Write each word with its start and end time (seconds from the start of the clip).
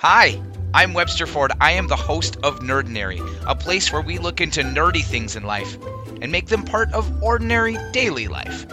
Hi, 0.00 0.40
I'm 0.72 0.94
Webster 0.94 1.26
Ford. 1.26 1.50
I 1.60 1.72
am 1.72 1.88
the 1.88 1.96
host 1.96 2.36
of 2.44 2.60
Nerdinary, 2.60 3.18
a 3.48 3.56
place 3.56 3.92
where 3.92 4.00
we 4.00 4.18
look 4.18 4.40
into 4.40 4.62
nerdy 4.62 5.02
things 5.02 5.34
in 5.34 5.42
life 5.42 5.76
and 6.22 6.30
make 6.30 6.46
them 6.46 6.62
part 6.62 6.92
of 6.92 7.20
ordinary 7.20 7.76
daily 7.92 8.28
life. 8.28 8.64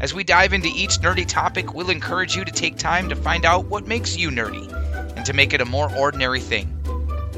As 0.00 0.12
we 0.12 0.24
dive 0.24 0.52
into 0.52 0.66
each 0.74 0.98
nerdy 0.98 1.24
topic, 1.24 1.72
we'll 1.72 1.90
encourage 1.90 2.34
you 2.34 2.44
to 2.44 2.50
take 2.50 2.78
time 2.78 3.08
to 3.10 3.14
find 3.14 3.44
out 3.44 3.66
what 3.66 3.86
makes 3.86 4.16
you 4.16 4.28
nerdy 4.28 4.68
and 5.16 5.24
to 5.24 5.32
make 5.32 5.52
it 5.52 5.60
a 5.60 5.64
more 5.64 5.88
ordinary 5.96 6.40
thing. 6.40 6.76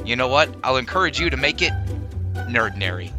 You 0.07 0.17
know 0.17 0.29
what? 0.29 0.49
I'll 0.65 0.79
encourage 0.79 1.21
you 1.21 1.29
to 1.29 1.37
make 1.37 1.61
it 1.61 1.75
nerdinary. 2.49 3.13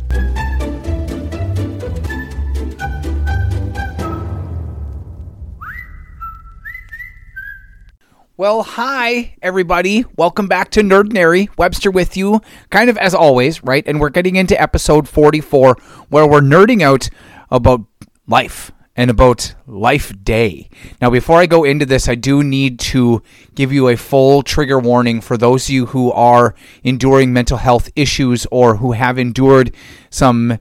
Well, 8.39 8.63
hi, 8.63 9.35
everybody. 9.41 10.05
Welcome 10.15 10.47
back 10.47 10.69
to 10.69 10.79
Nerdinary. 10.79 11.49
Webster 11.57 11.91
with 11.91 12.15
you, 12.15 12.39
kind 12.69 12.89
of 12.89 12.97
as 12.97 13.13
always, 13.13 13.61
right? 13.65 13.85
And 13.85 13.99
we're 13.99 14.11
getting 14.11 14.37
into 14.37 14.59
episode 14.61 15.09
44, 15.09 15.75
where 16.07 16.25
we're 16.25 16.39
nerding 16.39 16.81
out 16.81 17.09
about 17.51 17.81
life 18.27 18.71
and 18.95 19.11
about 19.11 19.55
Life 19.67 20.13
Day. 20.23 20.69
Now, 21.01 21.09
before 21.09 21.41
I 21.41 21.47
go 21.47 21.65
into 21.65 21.85
this, 21.85 22.07
I 22.07 22.15
do 22.15 22.41
need 22.41 22.79
to 22.79 23.21
give 23.55 23.73
you 23.73 23.89
a 23.89 23.97
full 23.97 24.41
trigger 24.41 24.79
warning 24.79 25.19
for 25.19 25.35
those 25.35 25.65
of 25.65 25.71
you 25.71 25.87
who 25.87 26.09
are 26.13 26.55
enduring 26.81 27.33
mental 27.33 27.57
health 27.57 27.89
issues 27.97 28.47
or 28.53 28.77
who 28.77 28.93
have 28.93 29.19
endured 29.19 29.75
some 30.09 30.59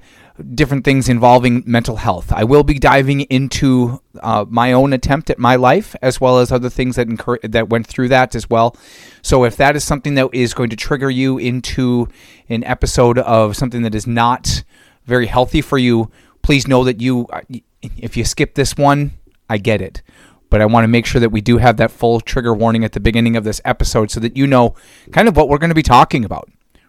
different 0.54 0.84
things 0.84 1.08
involving 1.08 1.62
mental 1.66 1.96
health. 1.96 2.32
I 2.32 2.44
will 2.44 2.62
be 2.62 2.78
diving 2.78 3.22
into 3.22 4.00
uh, 4.20 4.44
my 4.48 4.72
own 4.72 4.92
attempt 4.92 5.30
at 5.30 5.38
my 5.38 5.56
life 5.56 5.96
as 6.02 6.20
well 6.20 6.38
as 6.38 6.52
other 6.52 6.70
things 6.70 6.96
that 6.96 7.08
incur- 7.08 7.38
that 7.42 7.68
went 7.68 7.86
through 7.86 8.08
that 8.08 8.34
as 8.34 8.48
well. 8.48 8.76
So 9.22 9.44
if 9.44 9.56
that 9.56 9.76
is 9.76 9.84
something 9.84 10.14
that 10.14 10.28
is 10.32 10.54
going 10.54 10.70
to 10.70 10.76
trigger 10.76 11.10
you 11.10 11.38
into 11.38 12.08
an 12.48 12.64
episode 12.64 13.18
of 13.18 13.56
something 13.56 13.82
that 13.82 13.94
is 13.94 14.06
not 14.06 14.62
very 15.04 15.26
healthy 15.26 15.60
for 15.60 15.78
you, 15.78 16.10
please 16.42 16.68
know 16.68 16.84
that 16.84 17.00
you 17.00 17.26
uh, 17.32 17.40
if 17.82 18.16
you 18.16 18.24
skip 18.24 18.54
this 18.54 18.76
one, 18.76 19.12
I 19.48 19.58
get 19.58 19.80
it. 19.80 20.02
But 20.50 20.62
I 20.62 20.66
want 20.66 20.84
to 20.84 20.88
make 20.88 21.04
sure 21.04 21.20
that 21.20 21.28
we 21.30 21.40
do 21.40 21.58
have 21.58 21.76
that 21.76 21.90
full 21.90 22.20
trigger 22.20 22.54
warning 22.54 22.82
at 22.84 22.92
the 22.92 23.00
beginning 23.00 23.36
of 23.36 23.44
this 23.44 23.60
episode 23.64 24.10
so 24.10 24.20
that 24.20 24.36
you 24.36 24.46
know 24.46 24.74
kind 25.12 25.28
of 25.28 25.36
what 25.36 25.48
we're 25.48 25.58
going 25.58 25.70
to 25.70 25.74
be 25.74 25.82
talking 25.82 26.24
about 26.24 26.48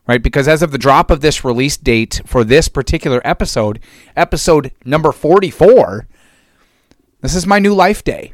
right? 0.09 0.23
Because 0.23 0.47
as 0.47 0.63
of 0.63 0.71
the 0.71 0.79
drop 0.79 1.11
of 1.11 1.21
this 1.21 1.45
release 1.45 1.77
date 1.77 2.19
for 2.25 2.43
this 2.43 2.67
particular 2.67 3.21
episode, 3.23 3.79
episode 4.15 4.71
number 4.83 5.11
44, 5.11 6.07
this 7.21 7.35
is 7.35 7.45
my 7.45 7.59
new 7.59 7.75
life 7.75 8.03
day. 8.03 8.33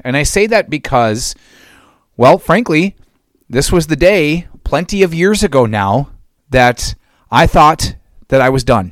And 0.00 0.16
I 0.16 0.24
say 0.24 0.48
that 0.48 0.68
because, 0.68 1.36
well, 2.16 2.38
frankly, 2.38 2.96
this 3.48 3.70
was 3.70 3.86
the 3.86 3.94
day 3.94 4.48
plenty 4.64 5.04
of 5.04 5.14
years 5.14 5.44
ago 5.44 5.64
now 5.64 6.10
that 6.50 6.96
I 7.30 7.46
thought 7.46 7.94
that 8.26 8.40
I 8.40 8.48
was 8.48 8.64
done, 8.64 8.90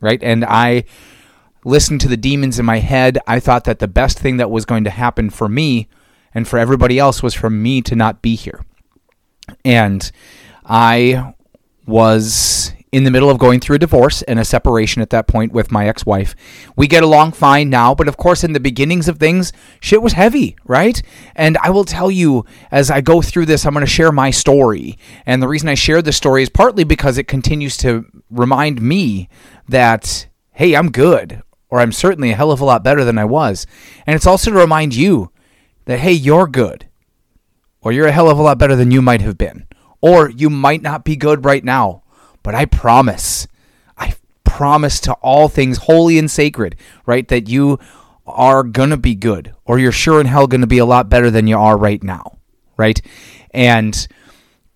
right? 0.00 0.22
And 0.22 0.44
I 0.44 0.84
listened 1.64 2.00
to 2.02 2.08
the 2.08 2.16
demons 2.16 2.60
in 2.60 2.64
my 2.64 2.78
head. 2.78 3.18
I 3.26 3.40
thought 3.40 3.64
that 3.64 3.80
the 3.80 3.88
best 3.88 4.20
thing 4.20 4.36
that 4.36 4.52
was 4.52 4.66
going 4.66 4.84
to 4.84 4.90
happen 4.90 5.30
for 5.30 5.48
me 5.48 5.88
and 6.32 6.46
for 6.46 6.60
everybody 6.60 7.00
else 7.00 7.24
was 7.24 7.34
for 7.34 7.50
me 7.50 7.82
to 7.82 7.96
not 7.96 8.22
be 8.22 8.36
here. 8.36 8.64
And 9.64 10.12
I 10.64 11.34
was 11.86 12.72
in 12.92 13.04
the 13.04 13.10
middle 13.10 13.28
of 13.28 13.38
going 13.38 13.60
through 13.60 13.76
a 13.76 13.80
divorce 13.80 14.22
and 14.22 14.38
a 14.38 14.44
separation 14.44 15.02
at 15.02 15.10
that 15.10 15.26
point 15.26 15.52
with 15.52 15.70
my 15.70 15.88
ex-wife. 15.88 16.34
We 16.76 16.86
get 16.86 17.02
along 17.02 17.32
fine 17.32 17.68
now, 17.68 17.94
but 17.94 18.08
of 18.08 18.16
course 18.16 18.44
in 18.44 18.52
the 18.52 18.60
beginnings 18.60 19.08
of 19.08 19.18
things, 19.18 19.52
shit 19.80 20.00
was 20.00 20.14
heavy, 20.14 20.56
right? 20.64 21.02
And 21.34 21.58
I 21.58 21.70
will 21.70 21.84
tell 21.84 22.10
you 22.10 22.44
as 22.70 22.90
I 22.90 23.00
go 23.00 23.20
through 23.20 23.46
this, 23.46 23.66
I'm 23.66 23.74
going 23.74 23.84
to 23.84 23.90
share 23.90 24.12
my 24.12 24.30
story. 24.30 24.98
And 25.26 25.42
the 25.42 25.48
reason 25.48 25.68
I 25.68 25.74
share 25.74 26.00
this 26.00 26.16
story 26.16 26.42
is 26.42 26.48
partly 26.48 26.84
because 26.84 27.18
it 27.18 27.28
continues 27.28 27.76
to 27.78 28.06
remind 28.30 28.80
me 28.80 29.28
that 29.68 30.28
hey, 30.52 30.74
I'm 30.74 30.90
good 30.90 31.42
or 31.68 31.80
I'm 31.80 31.92
certainly 31.92 32.30
a 32.30 32.36
hell 32.36 32.50
of 32.50 32.62
a 32.62 32.64
lot 32.64 32.82
better 32.82 33.04
than 33.04 33.18
I 33.18 33.26
was. 33.26 33.66
And 34.06 34.16
it's 34.16 34.26
also 34.26 34.50
to 34.50 34.56
remind 34.56 34.94
you 34.94 35.30
that 35.84 35.98
hey, 35.98 36.12
you're 36.12 36.46
good 36.46 36.86
or 37.82 37.92
you're 37.92 38.06
a 38.06 38.12
hell 38.12 38.30
of 38.30 38.38
a 38.38 38.42
lot 38.42 38.58
better 38.58 38.74
than 38.74 38.90
you 38.90 39.02
might 39.02 39.20
have 39.20 39.36
been 39.36 39.66
or 40.00 40.30
you 40.30 40.50
might 40.50 40.82
not 40.82 41.04
be 41.04 41.16
good 41.16 41.44
right 41.44 41.64
now. 41.64 42.02
But 42.42 42.54
I 42.54 42.64
promise, 42.64 43.46
I 43.96 44.14
promise 44.44 45.00
to 45.00 45.12
all 45.14 45.48
things 45.48 45.78
holy 45.78 46.18
and 46.18 46.30
sacred, 46.30 46.76
right, 47.04 47.26
that 47.28 47.48
you 47.48 47.78
are 48.26 48.62
going 48.62 48.90
to 48.90 48.96
be 48.96 49.14
good, 49.14 49.54
or 49.64 49.78
you're 49.78 49.92
sure 49.92 50.20
in 50.20 50.26
hell 50.26 50.46
going 50.46 50.60
to 50.60 50.66
be 50.66 50.78
a 50.78 50.84
lot 50.84 51.08
better 51.08 51.30
than 51.30 51.46
you 51.46 51.58
are 51.58 51.76
right 51.76 52.02
now, 52.02 52.38
right? 52.76 53.00
And 53.52 54.06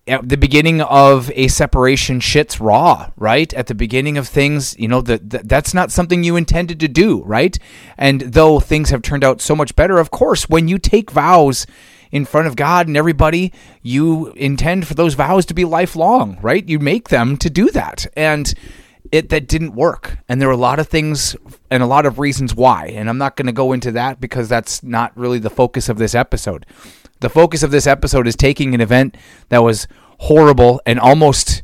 at 0.07 0.27
the 0.27 0.37
beginning 0.37 0.81
of 0.81 1.31
a 1.35 1.47
separation 1.47 2.19
shit's 2.19 2.59
raw 2.59 3.11
right 3.15 3.53
at 3.53 3.67
the 3.67 3.75
beginning 3.75 4.17
of 4.17 4.27
things 4.27 4.75
you 4.79 4.87
know 4.87 4.99
that 5.01 5.47
that's 5.47 5.73
not 5.73 5.91
something 5.91 6.23
you 6.23 6.35
intended 6.35 6.79
to 6.79 6.87
do 6.87 7.21
right 7.23 7.59
and 7.97 8.21
though 8.21 8.59
things 8.59 8.89
have 8.89 9.01
turned 9.01 9.23
out 9.23 9.39
so 9.41 9.55
much 9.55 9.75
better 9.75 9.99
of 9.99 10.09
course 10.09 10.49
when 10.49 10.67
you 10.67 10.79
take 10.79 11.11
vows 11.11 11.67
in 12.11 12.25
front 12.25 12.47
of 12.47 12.55
God 12.55 12.87
and 12.87 12.97
everybody, 12.97 13.53
you 13.81 14.27
intend 14.33 14.87
for 14.87 14.93
those 14.93 15.13
vows 15.13 15.45
to 15.47 15.53
be 15.53 15.65
lifelong, 15.65 16.37
right? 16.41 16.67
You 16.67 16.79
make 16.79 17.09
them 17.09 17.37
to 17.37 17.49
do 17.49 17.69
that. 17.71 18.07
And 18.15 18.53
it 19.11 19.29
that 19.29 19.47
didn't 19.47 19.75
work. 19.75 20.17
And 20.29 20.39
there 20.39 20.47
were 20.47 20.53
a 20.53 20.57
lot 20.57 20.79
of 20.79 20.87
things 20.87 21.35
and 21.69 21.83
a 21.83 21.87
lot 21.87 22.05
of 22.05 22.19
reasons 22.19 22.55
why. 22.55 22.87
And 22.87 23.09
I'm 23.09 23.17
not 23.17 23.35
going 23.35 23.47
to 23.47 23.51
go 23.51 23.73
into 23.73 23.91
that 23.93 24.21
because 24.21 24.47
that's 24.47 24.83
not 24.83 25.15
really 25.17 25.39
the 25.39 25.49
focus 25.49 25.89
of 25.89 25.97
this 25.97 26.15
episode. 26.15 26.65
The 27.19 27.29
focus 27.29 27.63
of 27.63 27.71
this 27.71 27.87
episode 27.87 28.27
is 28.27 28.35
taking 28.35 28.73
an 28.73 28.81
event 28.81 29.15
that 29.49 29.63
was 29.63 29.87
horrible 30.19 30.81
and 30.85 30.99
almost 30.99 31.63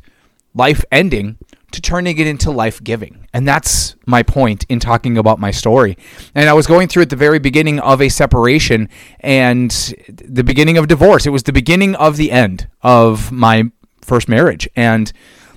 life 0.54 0.84
ending 0.90 1.38
to 1.70 1.80
turning 1.80 2.18
it 2.18 2.26
into 2.26 2.50
life 2.50 2.82
giving. 2.82 3.26
And 3.34 3.46
that's 3.46 3.94
my 4.06 4.22
point 4.22 4.64
in 4.68 4.80
talking 4.80 5.18
about 5.18 5.38
my 5.38 5.50
story. 5.50 5.98
And 6.34 6.48
I 6.48 6.54
was 6.54 6.66
going 6.66 6.88
through 6.88 7.02
at 7.02 7.10
the 7.10 7.16
very 7.16 7.38
beginning 7.38 7.78
of 7.80 8.00
a 8.00 8.08
separation 8.08 8.88
and 9.20 9.70
the 10.08 10.44
beginning 10.44 10.78
of 10.78 10.88
divorce. 10.88 11.26
It 11.26 11.30
was 11.30 11.42
the 11.42 11.52
beginning 11.52 11.94
of 11.96 12.16
the 12.16 12.32
end 12.32 12.68
of 12.82 13.30
my 13.30 13.70
first 14.00 14.28
marriage. 14.28 14.68
And 14.74 15.12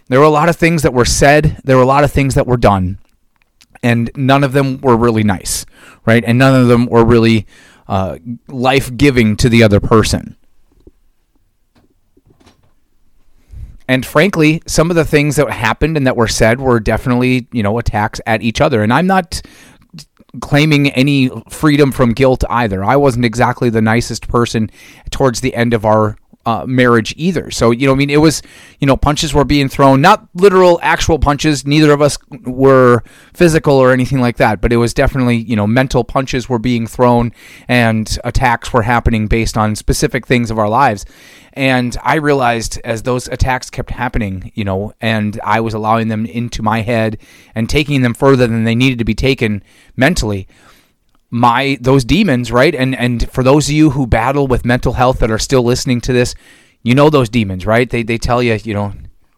there 0.08 0.20
were 0.20 0.26
a 0.26 0.30
lot 0.30 0.50
of 0.50 0.58
things 0.58 0.84
that 0.84 0.94
were 0.94 1.06
said, 1.06 1.62
there 1.64 1.78
were 1.78 1.84
a 1.84 1.88
lot 1.88 2.04
of 2.04 2.12
things 2.12 2.36
that 2.36 2.46
were 2.46 2.58
done, 2.58 3.00
and 3.82 4.12
none 4.16 4.44
of 4.44 4.52
them 4.52 4.82
were 4.82 4.98
really 4.98 5.24
nice, 5.24 5.66
right? 6.06 6.24
And 6.26 6.38
none 6.38 6.54
of 6.60 6.68
them 6.68 6.86
were 6.88 7.06
really 7.06 7.48
uh, 7.88 8.18
life 8.48 8.96
giving 8.96 9.38
to 9.38 9.48
the 9.48 9.64
other 9.64 9.80
person. 9.80 10.36
And 13.92 14.06
frankly, 14.06 14.62
some 14.68 14.90
of 14.90 14.96
the 14.96 15.04
things 15.04 15.36
that 15.36 15.52
happened 15.52 15.98
and 15.98 16.08
that 16.08 16.16
were 16.16 16.30
said 16.30 16.62
were 16.62 16.80
definitely, 16.80 17.50
you 17.52 17.62
know, 17.62 17.78
attacks 17.78 18.22
at 18.26 18.42
each 18.42 18.62
other. 18.62 18.84
And 18.84 18.94
I'm 18.94 19.06
not 19.06 19.42
claiming 20.40 20.92
any 20.92 21.30
freedom 21.50 21.92
from 21.92 22.14
guilt 22.14 22.46
either. 22.50 22.86
I 22.86 22.96
wasn't 22.96 23.26
exactly 23.26 23.70
the 23.70 23.82
nicest 23.82 24.30
person 24.30 24.72
towards 25.10 25.42
the 25.42 25.54
end 25.54 25.74
of 25.74 25.84
our 25.84 26.16
uh, 26.46 26.66
marriage 26.66 27.14
either. 27.18 27.52
So, 27.52 27.72
you 27.72 27.88
know, 27.88 27.94
I 27.94 27.96
mean, 27.96 28.10
it 28.10 28.18
was, 28.18 28.42
you 28.80 28.88
know, 28.88 28.98
punches 28.98 29.34
were 29.34 29.46
being 29.46 29.70
thrown, 29.70 30.02
not 30.02 30.28
literal 30.34 30.80
actual 30.82 31.20
punches. 31.20 31.66
Neither 31.66 31.92
of 31.92 32.02
us 32.02 32.18
were 32.46 33.04
physical 33.34 33.76
or 33.76 33.92
anything 33.92 34.20
like 34.20 34.38
that, 34.38 34.62
but 34.62 34.74
it 34.74 34.78
was 34.78 34.94
definitely, 34.94 35.38
you 35.38 35.56
know, 35.56 35.68
mental 35.68 36.04
punches 36.04 36.50
were 36.50 36.60
being 36.60 36.88
thrown 36.88 37.32
and 37.68 38.18
attacks 38.24 38.74
were 38.74 38.82
happening 38.82 39.28
based 39.28 39.58
on 39.58 39.76
specific 39.76 40.26
things 40.26 40.50
of 40.50 40.58
our 40.58 40.70
lives. 40.70 41.06
And 41.54 41.98
I 42.02 42.16
realized 42.16 42.80
as 42.84 43.04
those 43.04 43.28
attacks 43.28 43.70
kept 43.70 43.92
happening, 43.92 44.52
you 44.56 44.64
know, 44.64 44.94
and 45.02 45.40
I 45.44 45.60
was 45.60 45.74
allowing 45.74 46.08
them 46.08 46.26
into 46.26 46.64
my 46.64 46.82
head 46.82 47.18
and 47.54 47.70
taking 47.70 48.02
them 48.02 48.14
further 48.14 48.48
than 48.48 48.64
they 48.64 48.76
needed 48.76 49.00
to 49.00 49.06
be 49.06 49.16
taken 49.16 49.62
mentally, 49.96 50.48
my 51.32 51.78
those 51.80 52.04
demons, 52.04 52.52
right? 52.52 52.76
And 52.76 52.96
and 52.96 53.30
for 53.32 53.42
those 53.42 53.68
of 53.70 53.74
you 53.74 53.92
who 53.92 54.06
battle 54.06 54.46
with 54.46 54.66
mental 54.66 54.94
health 54.94 55.20
that 55.20 55.32
are 55.32 55.40
still 55.40 55.64
listening 55.64 56.02
to 56.02 56.14
this, 56.14 56.36
you 56.84 56.94
know 56.94 57.10
those 57.10 57.30
demons, 57.30 57.66
right? 57.66 57.90
They 57.90 58.04
they 58.04 58.18
tell 58.18 58.44
you, 58.44 58.60
you 58.64 58.74
know, 58.74 58.94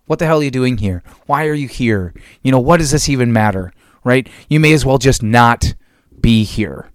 what 0.08 0.20
the 0.20 0.26
hell 0.26 0.40
are 0.40 0.44
you 0.44 0.52
doing 0.52 0.80
here? 0.80 1.04
Why 1.28 1.46
are 1.48 1.54
you 1.54 1.68
here? 1.68 2.14
You 2.42 2.52
know, 2.52 2.60
what 2.60 2.78
does 2.78 2.92
this 2.92 3.08
even 3.08 3.32
matter? 3.32 3.72
Right? 4.04 4.28
You 4.50 4.60
may 4.60 4.74
as 4.74 4.86
well 4.86 4.98
just 4.98 5.24
not 5.24 5.76
be 6.20 6.44
here. 6.44 6.90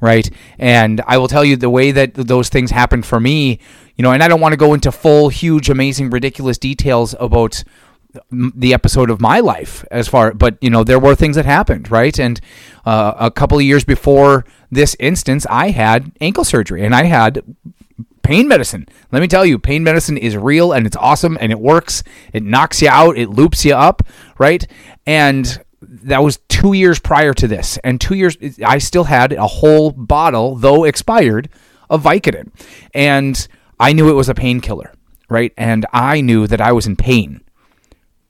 Right? 0.00 0.28
And 0.58 1.00
I 1.06 1.16
will 1.16 1.28
tell 1.28 1.44
you 1.44 1.56
the 1.56 1.70
way 1.70 1.92
that 1.92 2.14
those 2.14 2.48
things 2.48 2.72
happened 2.72 3.06
for 3.06 3.20
me, 3.20 3.60
you 3.94 4.02
know, 4.02 4.10
and 4.10 4.20
I 4.20 4.26
don't 4.26 4.40
want 4.40 4.52
to 4.52 4.56
go 4.56 4.74
into 4.74 4.90
full, 4.90 5.28
huge, 5.28 5.70
amazing, 5.70 6.10
ridiculous 6.10 6.58
details 6.58 7.14
about 7.20 7.62
the 8.30 8.74
episode 8.74 9.10
of 9.10 9.20
my 9.20 9.40
life 9.40 9.84
as 9.90 10.06
far 10.08 10.34
but 10.34 10.58
you 10.60 10.68
know 10.68 10.84
there 10.84 10.98
were 10.98 11.14
things 11.14 11.36
that 11.36 11.44
happened 11.44 11.90
right? 11.90 12.18
And 12.18 12.40
uh, 12.84 13.14
a 13.18 13.30
couple 13.30 13.58
of 13.58 13.64
years 13.64 13.84
before 13.84 14.44
this 14.70 14.96
instance 14.98 15.46
i 15.48 15.70
had 15.70 16.12
ankle 16.20 16.44
surgery 16.44 16.84
and 16.84 16.94
i 16.94 17.04
had 17.04 17.42
pain 18.22 18.46
medicine. 18.46 18.86
Let 19.10 19.20
me 19.20 19.28
tell 19.28 19.44
you 19.44 19.58
pain 19.58 19.82
medicine 19.82 20.16
is 20.16 20.36
real 20.36 20.72
and 20.72 20.86
it's 20.86 20.96
awesome 20.96 21.36
and 21.40 21.50
it 21.50 21.58
works. 21.58 22.04
It 22.32 22.44
knocks 22.44 22.80
you 22.80 22.88
out. 22.88 23.18
It 23.18 23.30
loops 23.30 23.64
you 23.64 23.74
up 23.74 24.02
right? 24.38 24.66
And 25.06 25.62
that 25.80 26.22
was 26.22 26.38
two 26.48 26.72
years 26.72 27.00
prior 27.00 27.34
to 27.34 27.48
this. 27.48 27.78
And 27.78 28.00
two 28.00 28.14
years 28.14 28.36
i 28.64 28.78
still 28.78 29.04
had 29.04 29.32
a 29.32 29.46
whole 29.46 29.90
bottle 29.90 30.54
though 30.54 30.84
expired 30.84 31.48
of 31.90 32.02
vicodin. 32.02 32.50
And 32.94 33.46
i 33.80 33.92
knew 33.92 34.08
it 34.08 34.14
was 34.14 34.28
a 34.28 34.34
painkiller 34.34 34.92
right? 35.32 35.52
And 35.56 35.86
I 35.92 36.20
knew 36.20 36.46
that 36.46 36.60
I 36.60 36.72
was 36.72 36.86
in 36.86 36.94
pain. 36.94 37.40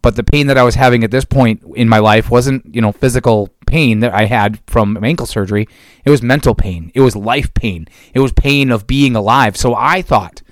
But 0.02 0.16
the 0.16 0.24
pain 0.24 0.48
that 0.48 0.58
I 0.58 0.64
was 0.64 0.74
having 0.74 1.04
at 1.04 1.12
this 1.12 1.24
point 1.24 1.62
in 1.76 1.88
my 1.88 1.98
life 1.98 2.30
wasn't, 2.30 2.74
you 2.74 2.80
know, 2.80 2.92
physical 2.92 3.50
pain 3.66 4.00
that 4.00 4.12
I 4.12 4.24
had 4.26 4.60
from 4.66 5.02
ankle 5.02 5.26
surgery. 5.26 5.68
It 6.04 6.10
was 6.10 6.22
mental 6.22 6.54
pain. 6.54 6.90
It 6.94 7.00
was 7.00 7.14
life 7.14 7.54
pain. 7.54 7.86
It 8.12 8.20
was 8.20 8.32
pain 8.32 8.70
of 8.70 8.86
being 8.86 9.14
alive. 9.14 9.56
So 9.56 9.74
I 9.74 10.02
thought 10.02 10.42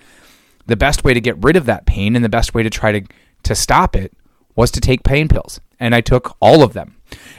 the 0.67 0.77
best 0.77 1.03
way 1.03 1.15
to 1.15 1.21
get 1.21 1.43
rid 1.43 1.57
of 1.57 1.67
that 1.67 1.85
pain 1.85 2.15
and 2.15 2.25
the 2.25 2.29
best 2.29 2.55
way 2.55 2.63
to 2.63 2.71
try 2.71 2.93
to 2.93 3.07
to 3.43 3.55
stop 3.55 3.97
it 3.97 4.13
was 4.55 4.71
to 4.71 4.81
take 4.81 5.03
pain 5.03 5.29
pills. 5.29 5.61
And 5.79 5.95
I 5.95 6.01
took 6.01 6.37
all 6.41 6.63
of 6.63 6.73
them. 6.73 6.97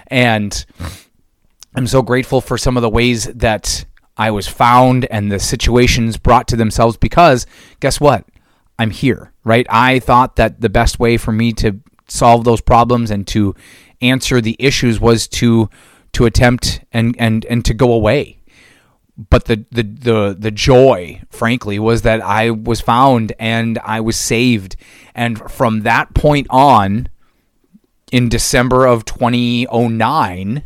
And 0.08 0.66
I'm 1.76 1.88
so 1.88 2.02
grateful 2.02 2.42
for 2.42 2.58
some 2.58 2.76
of 2.76 2.82
the 2.82 2.90
ways 2.90 3.26
that 3.26 3.86
I 4.18 4.32
was 4.32 4.48
found 4.48 5.06
and 5.06 5.32
the 5.32 5.40
situations 5.40 6.18
brought 6.18 6.48
to 6.50 6.56
themselves 6.56 6.98
because 6.98 7.46
guess 7.80 8.00
what? 8.00 8.26
I'm 8.78 8.90
here, 8.90 9.32
right? 9.44 9.66
I 9.70 10.00
thought 10.00 10.36
that 10.38 10.60
the 10.60 10.70
best 10.70 11.00
way 11.00 11.18
for 11.18 11.32
me 11.32 11.54
to 11.54 11.80
solve 12.12 12.44
those 12.44 12.62
problems 12.62 13.12
and 13.12 13.28
to 13.28 13.56
answer 14.02 14.42
the 14.42 14.56
issues 14.60 15.00
was 15.00 15.28
to 15.28 15.70
to 16.14 16.26
attempt 16.26 16.82
and 16.92 17.16
and 17.18 17.46
and 17.46 17.64
to 17.66 17.74
go 17.74 17.92
away. 17.92 18.38
But 19.18 19.46
the, 19.46 19.66
the 19.72 19.84
the 19.84 20.36
the 20.38 20.52
joy 20.52 21.22
frankly 21.30 21.80
was 21.80 22.02
that 22.02 22.22
I 22.22 22.50
was 22.50 22.82
found 22.82 23.34
and 23.40 23.78
I 23.84 24.02
was 24.02 24.18
saved. 24.18 24.76
And 25.14 25.52
from 25.52 25.82
that 25.82 26.14
point 26.14 26.48
on 26.50 27.10
in 28.12 28.30
December 28.30 28.86
of 28.86 29.06
2009 29.06 30.64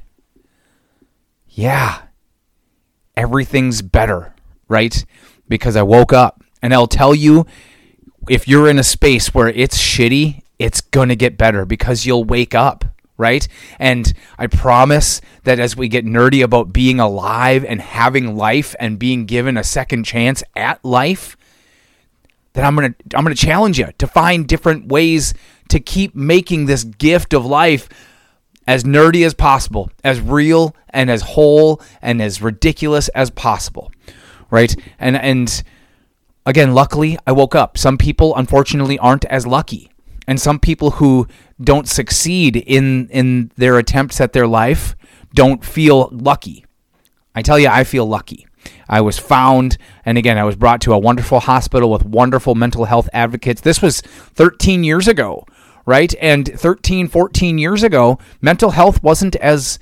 yeah 1.47 2.01
everything's 3.15 3.81
better 3.81 4.35
right? 4.67 5.05
Because 5.47 5.75
I 5.75 5.83
woke 5.83 6.13
up. 6.13 6.43
And 6.61 6.73
I'll 6.73 6.87
tell 6.87 7.13
you 7.13 7.45
if 8.27 8.47
you're 8.47 8.69
in 8.69 8.79
a 8.79 8.83
space 8.83 9.33
where 9.33 9.49
it's 9.49 9.77
shitty 9.77 10.41
it's 10.59 10.81
going 10.81 11.09
to 11.09 11.15
get 11.15 11.37
better 11.37 11.65
because 11.65 12.05
you'll 12.05 12.23
wake 12.23 12.55
up, 12.55 12.85
right? 13.17 13.47
And 13.79 14.11
I 14.37 14.47
promise 14.47 15.21
that 15.43 15.59
as 15.59 15.75
we 15.75 15.87
get 15.87 16.05
nerdy 16.05 16.43
about 16.43 16.73
being 16.73 16.99
alive 16.99 17.65
and 17.65 17.81
having 17.81 18.35
life 18.35 18.75
and 18.79 18.99
being 18.99 19.25
given 19.25 19.57
a 19.57 19.63
second 19.63 20.03
chance 20.03 20.43
at 20.55 20.83
life, 20.83 21.37
that 22.53 22.63
I'm 22.63 22.75
going 22.75 22.93
to 22.93 23.17
I'm 23.17 23.25
going 23.25 23.35
to 23.35 23.45
challenge 23.45 23.79
you 23.79 23.89
to 23.97 24.07
find 24.07 24.47
different 24.47 24.87
ways 24.87 25.33
to 25.69 25.79
keep 25.79 26.15
making 26.15 26.65
this 26.65 26.83
gift 26.83 27.33
of 27.33 27.45
life 27.45 27.89
as 28.67 28.83
nerdy 28.83 29.25
as 29.25 29.33
possible, 29.33 29.91
as 30.03 30.21
real 30.21 30.75
and 30.89 31.11
as 31.11 31.21
whole 31.21 31.81
and 32.01 32.21
as 32.21 32.41
ridiculous 32.41 33.09
as 33.09 33.29
possible. 33.29 33.91
Right? 34.49 34.73
And 34.99 35.17
and 35.17 35.63
again, 36.45 36.73
luckily 36.73 37.17
I 37.27 37.33
woke 37.33 37.55
up. 37.55 37.77
Some 37.77 37.97
people 37.97 38.33
unfortunately 38.37 38.97
aren't 38.99 39.25
as 39.25 39.45
lucky 39.45 39.91
and 40.27 40.39
some 40.39 40.59
people 40.59 40.91
who 40.91 41.27
don't 41.61 41.87
succeed 41.87 42.55
in 42.55 43.07
in 43.09 43.51
their 43.55 43.77
attempts 43.77 44.19
at 44.19 44.33
their 44.33 44.47
life 44.47 44.95
don't 45.33 45.63
feel 45.63 46.09
lucky. 46.11 46.65
I 47.35 47.41
tell 47.41 47.59
you, 47.59 47.67
I 47.67 47.83
feel 47.83 48.05
lucky. 48.05 48.47
I 48.87 49.01
was 49.01 49.19
found, 49.19 49.77
and 50.05 50.17
again, 50.17 50.37
I 50.37 50.43
was 50.43 50.55
brought 50.55 50.81
to 50.81 50.93
a 50.93 50.97
wonderful 50.97 51.41
hospital 51.41 51.91
with 51.91 52.05
wonderful 52.05 52.55
mental 52.55 52.85
health 52.85 53.09
advocates. 53.13 53.61
This 53.61 53.81
was 53.81 54.01
13 54.01 54.83
years 54.83 55.07
ago, 55.07 55.45
right? 55.85 56.13
And 56.21 56.47
13, 56.47 57.07
14 57.07 57.57
years 57.57 57.83
ago, 57.83 58.17
mental 58.41 58.71
health 58.71 59.03
wasn't 59.03 59.35
as 59.37 59.79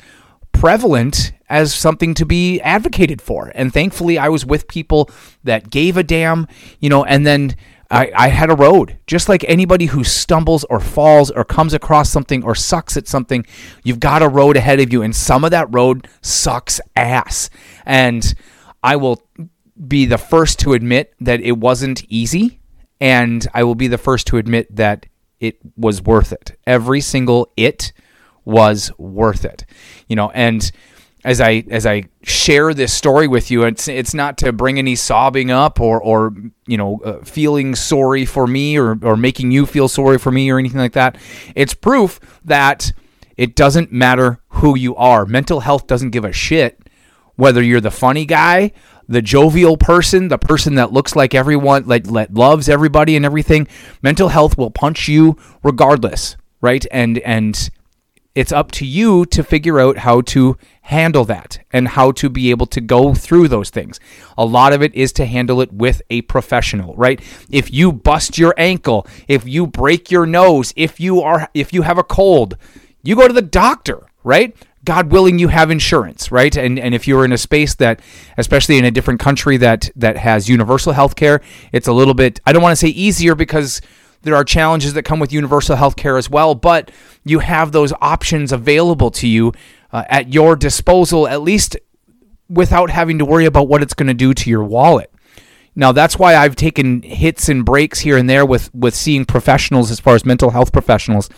prevalent 0.52 1.34
as 1.50 1.74
something 1.74 2.14
to 2.16 2.26
be 2.26 2.60
advocated 2.62 3.22
for. 3.22 3.52
And 3.54 3.74
thankfully, 3.74 4.18
I 4.18 4.30
was 4.30 4.46
with 4.46 4.68
people 4.68 5.10
that 5.44 5.70
gave 5.70 5.98
a 5.98 6.04
damn, 6.04 6.48
you 6.80 6.90
know, 6.90 7.04
and 7.04 7.26
then 7.28 7.56
I, 7.94 8.12
I 8.16 8.28
had 8.30 8.50
a 8.50 8.56
road. 8.56 8.98
Just 9.06 9.30
like 9.30 9.46
anybody 9.48 9.86
who 9.86 10.04
stumbles 10.04 10.64
or 10.66 10.80
falls 10.80 11.30
or 11.30 11.46
comes 11.46 11.74
across 11.74 12.10
something 12.10 12.44
or 12.44 12.56
sucks 12.56 12.98
at 12.98 13.08
something, 13.08 13.46
you've 13.84 14.00
got 14.00 14.24
a 14.24 14.28
road 14.28 14.58
ahead 14.58 14.80
of 14.80 14.92
you, 14.92 15.04
and 15.04 15.16
some 15.16 15.44
of 15.44 15.52
that 15.52 15.68
road 15.72 16.08
sucks 16.22 16.82
ass. 16.96 17.50
And 17.86 18.34
I 18.82 18.96
will 18.96 19.22
be 19.88 20.06
the 20.06 20.18
first 20.18 20.60
to 20.60 20.74
admit 20.74 21.14
that 21.20 21.42
it 21.42 21.58
wasn't 21.58 22.04
easy, 22.10 22.60
and 23.00 23.48
I 23.54 23.64
will 23.64 23.76
be 23.76 23.88
the 23.88 23.98
first 23.98 24.28
to 24.28 24.38
admit 24.38 24.76
that 24.76 25.06
it 25.40 25.58
was 25.78 26.02
worth 26.02 26.32
it. 26.32 26.58
Every 26.66 27.02
single 27.02 27.52
it 27.56 27.94
was 28.44 28.92
worth 28.98 29.46
it. 29.46 29.66
You 30.08 30.16
know, 30.16 30.32
and 30.32 30.72
as 31.24 31.40
I 31.40 31.64
as 31.70 31.86
I 31.86 32.04
share 32.22 32.74
this 32.74 32.94
story 32.94 33.28
with 33.28 33.50
you, 33.50 33.64
it's 33.64 33.88
it's 33.88 34.14
not 34.14 34.38
to 34.40 34.52
bring 34.52 34.78
any 34.78 34.96
sobbing 34.96 35.52
up 35.52 35.80
or 35.80 36.02
or 36.02 36.34
you 36.68 36.78
know 36.78 37.00
uh, 37.04 37.24
feeling 37.24 37.76
sorry 37.76 38.26
for 38.26 38.48
me 38.48 38.78
or 38.78 38.98
or 39.02 39.16
making 39.16 39.52
you 39.52 39.66
feel 39.66 39.88
sorry 39.88 40.18
for 40.18 40.32
me 40.32 40.50
or 40.50 40.60
anything 40.60 40.80
like 40.80 40.94
that. 40.94 41.18
It's 41.56 41.74
proof 41.74 42.20
that 42.46 42.92
it 43.38 43.56
doesn't 43.56 43.92
matter 43.92 44.40
who 44.50 44.78
you 44.78 44.96
are. 44.96 45.26
Mental 45.26 45.62
health 45.62 45.88
doesn't 45.88 46.12
give 46.12 46.26
a 46.26 46.34
shit 46.34 46.80
whether 47.36 47.62
you're 47.62 47.82
the 47.82 47.92
funny 47.92 48.26
guy, 48.26 48.72
the 49.08 49.22
jovial 49.22 49.78
person, 49.78 50.28
the 50.28 50.38
person 50.38 50.76
that 50.76 50.94
looks 50.94 51.16
like 51.16 51.34
everyone, 51.34 51.86
like, 51.88 52.08
like 52.08 52.30
loves 52.32 52.70
everybody 52.70 53.16
and 53.16 53.26
everything. 53.26 53.68
Mental 54.02 54.30
health 54.30 54.58
will 54.58 54.72
punch 54.72 55.08
you 55.08 55.38
regardless, 55.64 56.38
right? 56.62 56.86
And 56.92 57.20
and 57.20 57.70
it's 58.36 58.52
up 58.52 58.72
to 58.74 58.86
you 58.86 59.26
to 59.28 59.44
figure 59.44 59.80
out 59.80 59.98
how 59.98 60.22
to 60.22 60.58
handle 60.84 61.24
that 61.24 61.60
and 61.72 61.88
how 61.88 62.12
to 62.12 62.30
be 62.30 62.52
able 62.52 62.66
to 62.66 62.82
go 62.82 63.14
through 63.14 63.48
those 63.48 63.70
things. 63.70 64.00
A 64.38 64.46
lot 64.46 64.74
of 64.74 64.82
it 64.82 64.94
is 64.94 65.14
to 65.14 65.26
handle 65.26 65.62
it 65.62 65.72
with 65.72 66.02
a 66.10 66.22
professional, 66.24 66.94
right? 66.96 67.22
If 67.50 67.72
you 67.72 67.94
bust 67.94 68.38
your 68.38 68.54
ankle, 68.58 69.08
if 69.30 69.48
you 69.48 69.66
break 69.66 70.12
your 70.12 70.26
nose, 70.26 70.74
if 70.76 71.00
you 71.00 71.22
are 71.22 71.50
if 71.54 71.72
you 71.72 71.84
have 71.84 71.98
a 71.98 72.04
cold, 72.04 72.58
you 73.02 73.16
go 73.16 73.28
to 73.28 73.34
the 73.34 73.42
doctor, 73.42 74.08
right? 74.26 74.56
God 74.84 75.10
willing 75.10 75.40
you 75.40 75.48
have 75.48 75.72
insurance, 75.72 76.34
right? 76.34 76.56
And 76.58 76.78
and 76.78 76.94
if 76.94 77.08
you're 77.08 77.24
in 77.24 77.32
a 77.32 77.38
space 77.38 77.76
that 77.76 78.02
especially 78.38 78.78
in 78.78 78.84
a 78.84 78.92
different 78.92 79.22
country 79.22 79.56
that 79.58 79.90
that 79.96 80.18
has 80.18 80.50
universal 80.50 80.92
health 80.92 81.16
care, 81.16 81.40
it's 81.72 81.88
a 81.88 81.94
little 81.94 82.14
bit 82.14 82.42
I 82.46 82.52
don't 82.52 82.62
want 82.62 82.74
to 82.74 82.86
say 82.86 82.90
easier 82.90 83.36
because 83.36 83.82
there 84.24 84.36
are 84.36 84.44
challenges 84.44 84.94
that 84.94 85.04
come 85.04 85.20
with 85.20 85.32
universal 85.32 85.78
health 85.78 85.96
care 85.96 86.18
as 86.18 86.30
well, 86.30 86.56
but 86.56 86.92
you 87.24 87.40
have 87.40 87.72
those 87.72 87.94
options 88.02 88.52
available 88.52 89.12
to 89.12 89.28
you 89.28 89.54
uh, 89.94 90.04
at 90.10 90.34
your 90.34 90.56
disposal, 90.56 91.28
at 91.28 91.42
least 91.42 91.78
without 92.50 92.90
having 92.90 93.20
to 93.20 93.26
worry 93.26 93.46
about 93.46 93.68
what 93.68 93.82
it's 93.82 93.94
going 93.94 94.08
to 94.08 94.14
do 94.14 94.34
to 94.34 94.50
your 94.50 94.64
wallet. 94.64 95.10
Now 95.76 95.92
that's 95.92 96.20
why 96.20 96.36
I've 96.36 96.56
taken 96.56 97.02
hits 97.02 97.50
and 97.50 97.66
breaks 97.66 98.00
here 98.00 98.18
and 98.18 98.30
there 98.30 98.46
with 98.46 98.74
with 98.76 98.94
seeing 98.94 99.26
professionals 99.26 99.90
as 99.90 100.00
far 100.00 100.16
as 100.16 100.26
mental 100.26 100.52
health 100.52 100.72
professionals. 100.72 101.30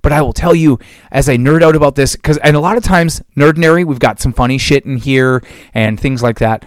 But 0.00 0.12
I 0.12 0.22
will 0.22 0.32
tell 0.32 0.54
you, 0.54 0.78
as 1.10 1.28
I 1.28 1.36
nerd 1.36 1.62
out 1.62 1.76
about 1.76 1.94
this, 1.94 2.16
because 2.16 2.38
and 2.38 2.56
a 2.56 2.60
lot 2.60 2.76
of 2.76 2.84
times, 2.84 3.22
nerdnary, 3.36 3.84
we've 3.84 3.98
got 3.98 4.20
some 4.20 4.32
funny 4.32 4.58
shit 4.58 4.84
in 4.84 4.96
here 4.96 5.42
and 5.74 6.00
things 6.00 6.22
like 6.22 6.38
that. 6.38 6.64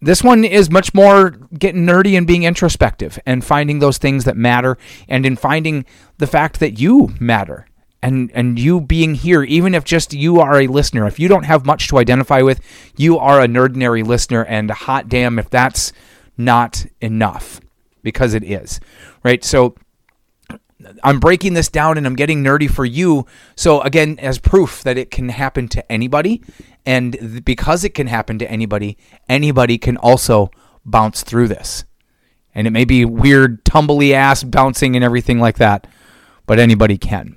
This 0.00 0.22
one 0.22 0.44
is 0.44 0.68
much 0.68 0.92
more 0.94 1.30
getting 1.56 1.86
nerdy 1.86 2.18
and 2.18 2.26
being 2.26 2.42
introspective 2.42 3.20
and 3.24 3.44
finding 3.44 3.78
those 3.78 3.98
things 3.98 4.24
that 4.24 4.36
matter 4.36 4.76
and 5.08 5.24
in 5.24 5.36
finding 5.36 5.84
the 6.18 6.26
fact 6.26 6.58
that 6.58 6.80
you 6.80 7.14
matter 7.20 7.68
and 8.02 8.30
and 8.34 8.58
you 8.58 8.80
being 8.80 9.14
here 9.14 9.42
even 9.44 9.74
if 9.74 9.84
just 9.84 10.12
you 10.12 10.40
are 10.40 10.60
a 10.60 10.66
listener 10.66 11.06
if 11.06 11.18
you 11.18 11.28
don't 11.28 11.44
have 11.44 11.64
much 11.64 11.88
to 11.88 11.98
identify 11.98 12.42
with 12.42 12.60
you 12.96 13.18
are 13.18 13.40
a 13.40 13.46
nerdnary 13.46 14.04
listener 14.04 14.44
and 14.44 14.70
hot 14.70 15.08
damn 15.08 15.38
if 15.38 15.48
that's 15.48 15.92
not 16.36 16.84
enough 17.00 17.60
because 18.02 18.34
it 18.34 18.42
is 18.42 18.80
right 19.22 19.44
so 19.44 19.74
I'm 21.02 21.20
breaking 21.20 21.54
this 21.54 21.68
down 21.68 21.96
and 21.96 22.06
I'm 22.06 22.16
getting 22.16 22.42
nerdy 22.42 22.70
for 22.70 22.84
you. 22.84 23.26
So, 23.54 23.80
again, 23.82 24.18
as 24.18 24.38
proof 24.38 24.82
that 24.82 24.98
it 24.98 25.10
can 25.10 25.28
happen 25.28 25.68
to 25.68 25.92
anybody. 25.92 26.42
And 26.84 27.44
because 27.44 27.84
it 27.84 27.90
can 27.90 28.08
happen 28.08 28.38
to 28.40 28.50
anybody, 28.50 28.98
anybody 29.28 29.78
can 29.78 29.96
also 29.96 30.50
bounce 30.84 31.22
through 31.22 31.48
this. 31.48 31.84
And 32.54 32.66
it 32.66 32.70
may 32.70 32.84
be 32.84 33.04
weird, 33.04 33.64
tumbly 33.64 34.12
ass 34.12 34.42
bouncing 34.42 34.96
and 34.96 35.04
everything 35.04 35.38
like 35.38 35.58
that, 35.58 35.86
but 36.46 36.58
anybody 36.58 36.98
can. 36.98 37.36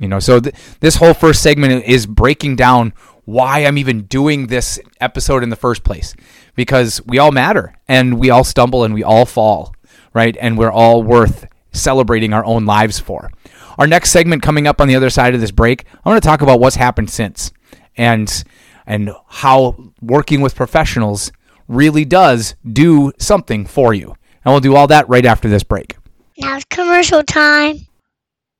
You 0.00 0.08
know, 0.08 0.18
so 0.18 0.40
th- 0.40 0.54
this 0.80 0.96
whole 0.96 1.14
first 1.14 1.42
segment 1.42 1.84
is 1.84 2.06
breaking 2.06 2.56
down 2.56 2.94
why 3.26 3.60
I'm 3.60 3.78
even 3.78 4.02
doing 4.04 4.46
this 4.46 4.80
episode 5.00 5.42
in 5.42 5.50
the 5.50 5.56
first 5.56 5.84
place. 5.84 6.14
Because 6.56 7.00
we 7.06 7.18
all 7.18 7.30
matter 7.30 7.74
and 7.86 8.18
we 8.18 8.30
all 8.30 8.42
stumble 8.42 8.82
and 8.82 8.94
we 8.94 9.04
all 9.04 9.26
fall, 9.26 9.74
right? 10.14 10.36
And 10.40 10.58
we're 10.58 10.72
all 10.72 11.02
worth 11.02 11.46
celebrating 11.72 12.32
our 12.32 12.44
own 12.44 12.64
lives 12.64 12.98
for. 12.98 13.30
Our 13.78 13.86
next 13.86 14.10
segment 14.10 14.42
coming 14.42 14.66
up 14.66 14.80
on 14.80 14.88
the 14.88 14.96
other 14.96 15.10
side 15.10 15.34
of 15.34 15.40
this 15.40 15.52
break, 15.52 15.84
I 16.04 16.08
want 16.08 16.20
to 16.20 16.26
talk 16.26 16.42
about 16.42 16.60
what's 16.60 16.76
happened 16.76 17.10
since 17.10 17.52
and 17.96 18.42
and 18.86 19.10
how 19.28 19.92
working 20.00 20.40
with 20.40 20.56
professionals 20.56 21.30
really 21.68 22.04
does 22.04 22.56
do 22.72 23.12
something 23.18 23.64
for 23.66 23.94
you. 23.94 24.14
And 24.44 24.52
we'll 24.52 24.60
do 24.60 24.74
all 24.74 24.86
that 24.88 25.08
right 25.08 25.24
after 25.24 25.48
this 25.48 25.62
break. 25.62 25.96
Now 26.38 26.56
it's 26.56 26.64
commercial 26.70 27.22
time. 27.22 27.86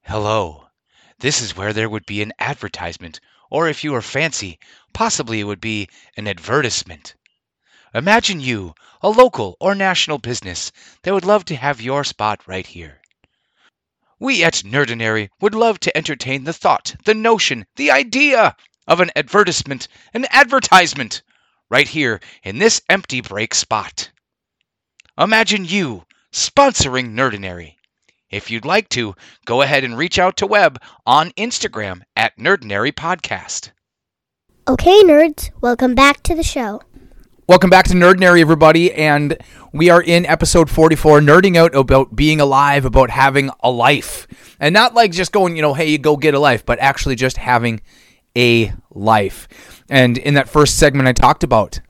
Hello. 0.02 0.64
This 1.20 1.42
is 1.42 1.54
where 1.54 1.74
there 1.74 1.88
would 1.88 2.06
be 2.06 2.22
an 2.22 2.32
advertisement, 2.38 3.20
or 3.50 3.68
if 3.68 3.84
you 3.84 3.94
are 3.94 4.02
fancy, 4.02 4.58
possibly 4.94 5.40
it 5.40 5.44
would 5.44 5.60
be 5.60 5.88
an 6.16 6.26
advertisement. 6.26 7.14
Imagine 7.94 8.40
you, 8.40 8.74
a 9.02 9.10
local 9.10 9.56
or 9.60 9.74
national 9.74 10.16
business, 10.16 10.72
that 11.02 11.12
would 11.12 11.26
love 11.26 11.44
to 11.46 11.56
have 11.56 11.80
your 11.80 12.04
spot 12.04 12.46
right 12.46 12.66
here. 12.66 13.02
We 14.18 14.44
at 14.44 14.62
Nerdinary 14.64 15.28
would 15.40 15.54
love 15.54 15.78
to 15.80 15.96
entertain 15.96 16.44
the 16.44 16.54
thought, 16.54 16.94
the 17.04 17.14
notion, 17.14 17.66
the 17.76 17.90
idea 17.90 18.56
of 18.86 19.00
an 19.00 19.10
advertisement, 19.14 19.88
an 20.14 20.26
advertisement, 20.30 21.22
right 21.68 21.88
here 21.88 22.20
in 22.42 22.58
this 22.58 22.80
empty 22.88 23.20
break 23.20 23.54
spot. 23.54 24.10
Imagine 25.18 25.66
you 25.66 26.06
sponsoring 26.32 27.12
Nerdinary. 27.12 27.76
If 28.30 28.48
you'd 28.48 28.64
like 28.64 28.88
to, 28.90 29.16
go 29.44 29.60
ahead 29.62 29.82
and 29.82 29.98
reach 29.98 30.16
out 30.16 30.36
to 30.36 30.46
Webb 30.46 30.78
on 31.04 31.30
Instagram 31.32 32.02
at 32.14 32.38
Nerdinary 32.38 32.92
Podcast. 32.92 33.72
Okay, 34.68 35.02
nerds, 35.02 35.50
welcome 35.60 35.96
back 35.96 36.22
to 36.22 36.36
the 36.36 36.44
show. 36.44 36.80
Welcome 37.48 37.70
back 37.70 37.86
to 37.86 37.94
Nerdinary, 37.94 38.40
everybody, 38.40 38.94
and 38.94 39.36
we 39.72 39.90
are 39.90 40.00
in 40.00 40.26
episode 40.26 40.70
44, 40.70 41.18
nerding 41.18 41.56
out 41.56 41.74
about 41.74 42.14
being 42.14 42.40
alive, 42.40 42.84
about 42.84 43.10
having 43.10 43.50
a 43.64 43.70
life. 43.72 44.28
And 44.60 44.72
not 44.72 44.94
like 44.94 45.10
just 45.10 45.32
going, 45.32 45.56
you 45.56 45.62
know, 45.62 45.74
hey, 45.74 45.90
you 45.90 45.98
go 45.98 46.16
get 46.16 46.32
a 46.32 46.38
life, 46.38 46.64
but 46.64 46.78
actually 46.78 47.16
just 47.16 47.36
having 47.36 47.80
a 48.38 48.72
life. 48.92 49.48
And 49.88 50.16
in 50.16 50.34
that 50.34 50.48
first 50.48 50.78
segment, 50.78 51.08
I 51.08 51.14
talked 51.14 51.42
about 51.42 51.80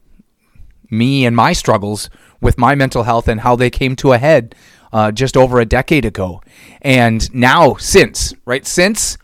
me 0.91 1.27
and 1.27 1.37
my 1.37 1.53
struggles 1.53 2.09
with 2.41 2.57
my 2.57 2.75
mental 2.75 3.03
health 3.03 3.29
and 3.29 3.41
how 3.41 3.57
they 3.57 3.69
came 3.69 3.95
to 3.97 4.15
a 4.15 4.19
head 4.19 4.55
uh, 4.93 5.13
just 5.13 5.37
over 5.37 5.61
a 5.61 5.65
decade 5.65 6.05
ago. 6.05 6.43
And 6.83 7.33
now, 7.35 7.75
since, 7.77 8.35
right, 8.45 8.67
since 8.67 9.19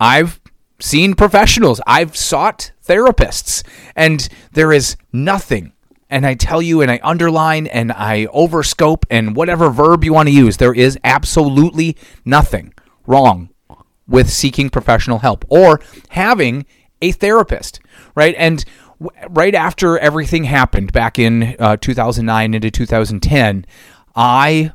I've 0.00 0.40
seen 0.78 1.14
professionals, 1.14 1.80
I've 1.86 2.16
sought 2.16 2.72
therapists, 2.86 3.62
and 3.94 4.28
there 4.52 4.72
is 4.72 4.96
nothing. 5.12 5.72
And 6.08 6.24
I 6.24 6.34
tell 6.34 6.62
you, 6.62 6.82
and 6.82 6.90
I 6.90 7.00
underline, 7.02 7.66
and 7.66 7.90
I 7.92 8.26
overscope, 8.26 9.04
and 9.10 9.34
whatever 9.34 9.70
verb 9.70 10.04
you 10.04 10.12
want 10.12 10.28
to 10.28 10.34
use, 10.34 10.58
there 10.58 10.74
is 10.74 10.98
absolutely 11.02 11.96
nothing 12.24 12.72
wrong 13.06 13.50
with 14.06 14.30
seeking 14.30 14.70
professional 14.70 15.18
help 15.18 15.44
or 15.48 15.80
having 16.10 16.64
a 17.02 17.10
therapist, 17.10 17.80
right? 18.14 18.34
And 18.38 18.64
w- 19.00 19.28
right 19.30 19.54
after 19.54 19.98
everything 19.98 20.44
happened 20.44 20.92
back 20.92 21.18
in 21.18 21.56
uh, 21.58 21.76
2009 21.76 22.54
into 22.54 22.70
2010, 22.70 23.66
I 24.14 24.72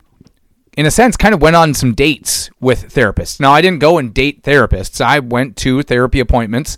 in 0.82 0.88
a 0.88 0.92
sense, 0.92 1.16
kind 1.16 1.36
of 1.36 1.44
went 1.44 1.56
on 1.56 1.76
some 1.76 1.94
dates 1.94 2.50
with 2.60 2.92
therapists. 2.92 3.40
Now, 3.40 3.52
I 3.52 3.62
didn't 3.62 3.82
go 3.82 4.00
and 4.00 4.12
date 4.12 4.42
therapists. 4.42 5.00
I 5.00 5.20
went 5.20 5.56
to 5.58 5.84
therapy 5.84 6.20
appointments 6.20 6.76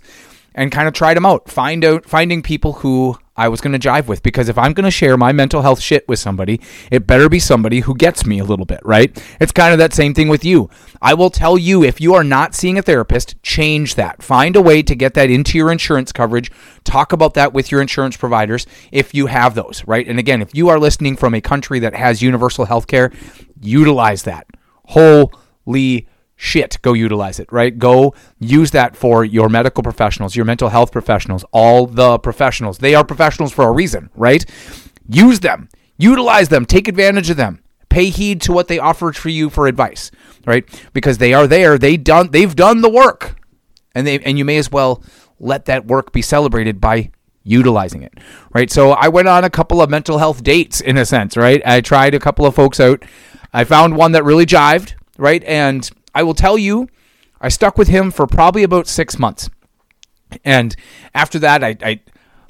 and 0.54 0.70
kind 0.70 0.86
of 0.86 0.92
tried 0.92 1.14
them 1.14 1.24
out, 1.24 1.50
find 1.50 1.82
out, 1.82 2.04
finding 2.04 2.42
people 2.42 2.74
who 2.74 3.16
I 3.36 3.48
was 3.48 3.60
going 3.60 3.78
to 3.78 3.88
jive 3.88 4.06
with. 4.06 4.22
Because 4.22 4.48
if 4.48 4.58
I'm 4.58 4.72
going 4.72 4.84
to 4.84 4.90
share 4.90 5.16
my 5.16 5.32
mental 5.32 5.62
health 5.62 5.80
shit 5.80 6.06
with 6.08 6.18
somebody, 6.18 6.60
it 6.90 7.06
better 7.06 7.28
be 7.28 7.38
somebody 7.38 7.80
who 7.80 7.94
gets 7.94 8.24
me 8.24 8.38
a 8.38 8.44
little 8.44 8.66
bit, 8.66 8.80
right? 8.84 9.16
It's 9.40 9.52
kind 9.52 9.72
of 9.72 9.78
that 9.78 9.92
same 9.92 10.14
thing 10.14 10.28
with 10.28 10.44
you. 10.44 10.70
I 11.02 11.14
will 11.14 11.30
tell 11.30 11.58
you 11.58 11.82
if 11.82 12.00
you 12.00 12.14
are 12.14 12.24
not 12.24 12.54
seeing 12.54 12.78
a 12.78 12.82
therapist, 12.82 13.40
change 13.42 13.94
that. 13.96 14.22
Find 14.22 14.56
a 14.56 14.62
way 14.62 14.82
to 14.82 14.94
get 14.94 15.14
that 15.14 15.30
into 15.30 15.58
your 15.58 15.70
insurance 15.70 16.12
coverage. 16.12 16.50
Talk 16.84 17.12
about 17.12 17.34
that 17.34 17.52
with 17.52 17.70
your 17.70 17.80
insurance 17.80 18.16
providers 18.16 18.66
if 18.92 19.14
you 19.14 19.26
have 19.26 19.54
those, 19.54 19.84
right? 19.86 20.06
And 20.06 20.18
again, 20.18 20.40
if 20.40 20.54
you 20.54 20.68
are 20.68 20.78
listening 20.78 21.16
from 21.16 21.34
a 21.34 21.40
country 21.40 21.78
that 21.80 21.94
has 21.94 22.22
universal 22.22 22.64
health 22.66 22.86
care, 22.86 23.12
utilize 23.60 24.22
that. 24.22 24.46
Holy 24.86 26.08
shit, 26.36 26.78
go 26.82 26.92
utilize 26.92 27.38
it, 27.38 27.50
right? 27.52 27.78
Go 27.78 28.14
use 28.38 28.70
that 28.72 28.96
for 28.96 29.24
your 29.24 29.48
medical 29.48 29.82
professionals, 29.82 30.36
your 30.36 30.44
mental 30.44 30.68
health 30.68 30.92
professionals, 30.92 31.44
all 31.52 31.86
the 31.86 32.18
professionals. 32.18 32.78
They 32.78 32.94
are 32.94 33.04
professionals 33.04 33.52
for 33.52 33.68
a 33.68 33.72
reason, 33.72 34.10
right? 34.14 34.44
Use 35.08 35.40
them, 35.40 35.68
utilize 35.96 36.48
them, 36.48 36.66
take 36.66 36.88
advantage 36.88 37.30
of 37.30 37.36
them. 37.36 37.60
Pay 37.88 38.10
heed 38.10 38.40
to 38.42 38.52
what 38.52 38.66
they 38.66 38.80
offer 38.80 39.12
for 39.12 39.28
you 39.28 39.48
for 39.48 39.68
advice, 39.68 40.10
right? 40.46 40.64
Because 40.92 41.18
they 41.18 41.32
are 41.32 41.46
there, 41.46 41.78
they 41.78 41.96
done 41.96 42.30
they've 42.32 42.56
done 42.56 42.80
the 42.80 42.90
work. 42.90 43.36
And 43.94 44.04
they 44.04 44.18
and 44.18 44.36
you 44.36 44.44
may 44.44 44.56
as 44.56 44.72
well 44.72 45.02
let 45.38 45.66
that 45.66 45.86
work 45.86 46.10
be 46.10 46.20
celebrated 46.20 46.80
by 46.80 47.12
utilizing 47.44 48.02
it, 48.02 48.14
right? 48.52 48.70
So 48.70 48.92
I 48.92 49.08
went 49.08 49.28
on 49.28 49.44
a 49.44 49.50
couple 49.50 49.80
of 49.80 49.90
mental 49.90 50.18
health 50.18 50.42
dates 50.42 50.80
in 50.80 50.96
a 50.96 51.06
sense, 51.06 51.36
right? 51.36 51.62
I 51.64 51.80
tried 51.82 52.14
a 52.14 52.18
couple 52.18 52.46
of 52.46 52.54
folks 52.56 52.80
out. 52.80 53.04
I 53.52 53.62
found 53.62 53.96
one 53.96 54.12
that 54.12 54.24
really 54.24 54.46
jived, 54.46 54.94
right? 55.16 55.44
And 55.44 55.88
I 56.14 56.22
will 56.22 56.34
tell 56.34 56.56
you, 56.56 56.88
I 57.40 57.48
stuck 57.48 57.76
with 57.76 57.88
him 57.88 58.10
for 58.10 58.26
probably 58.26 58.62
about 58.62 58.86
six 58.86 59.18
months. 59.18 59.50
And 60.44 60.74
after 61.14 61.38
that, 61.40 61.62
I, 61.62 61.76
I 61.82 62.00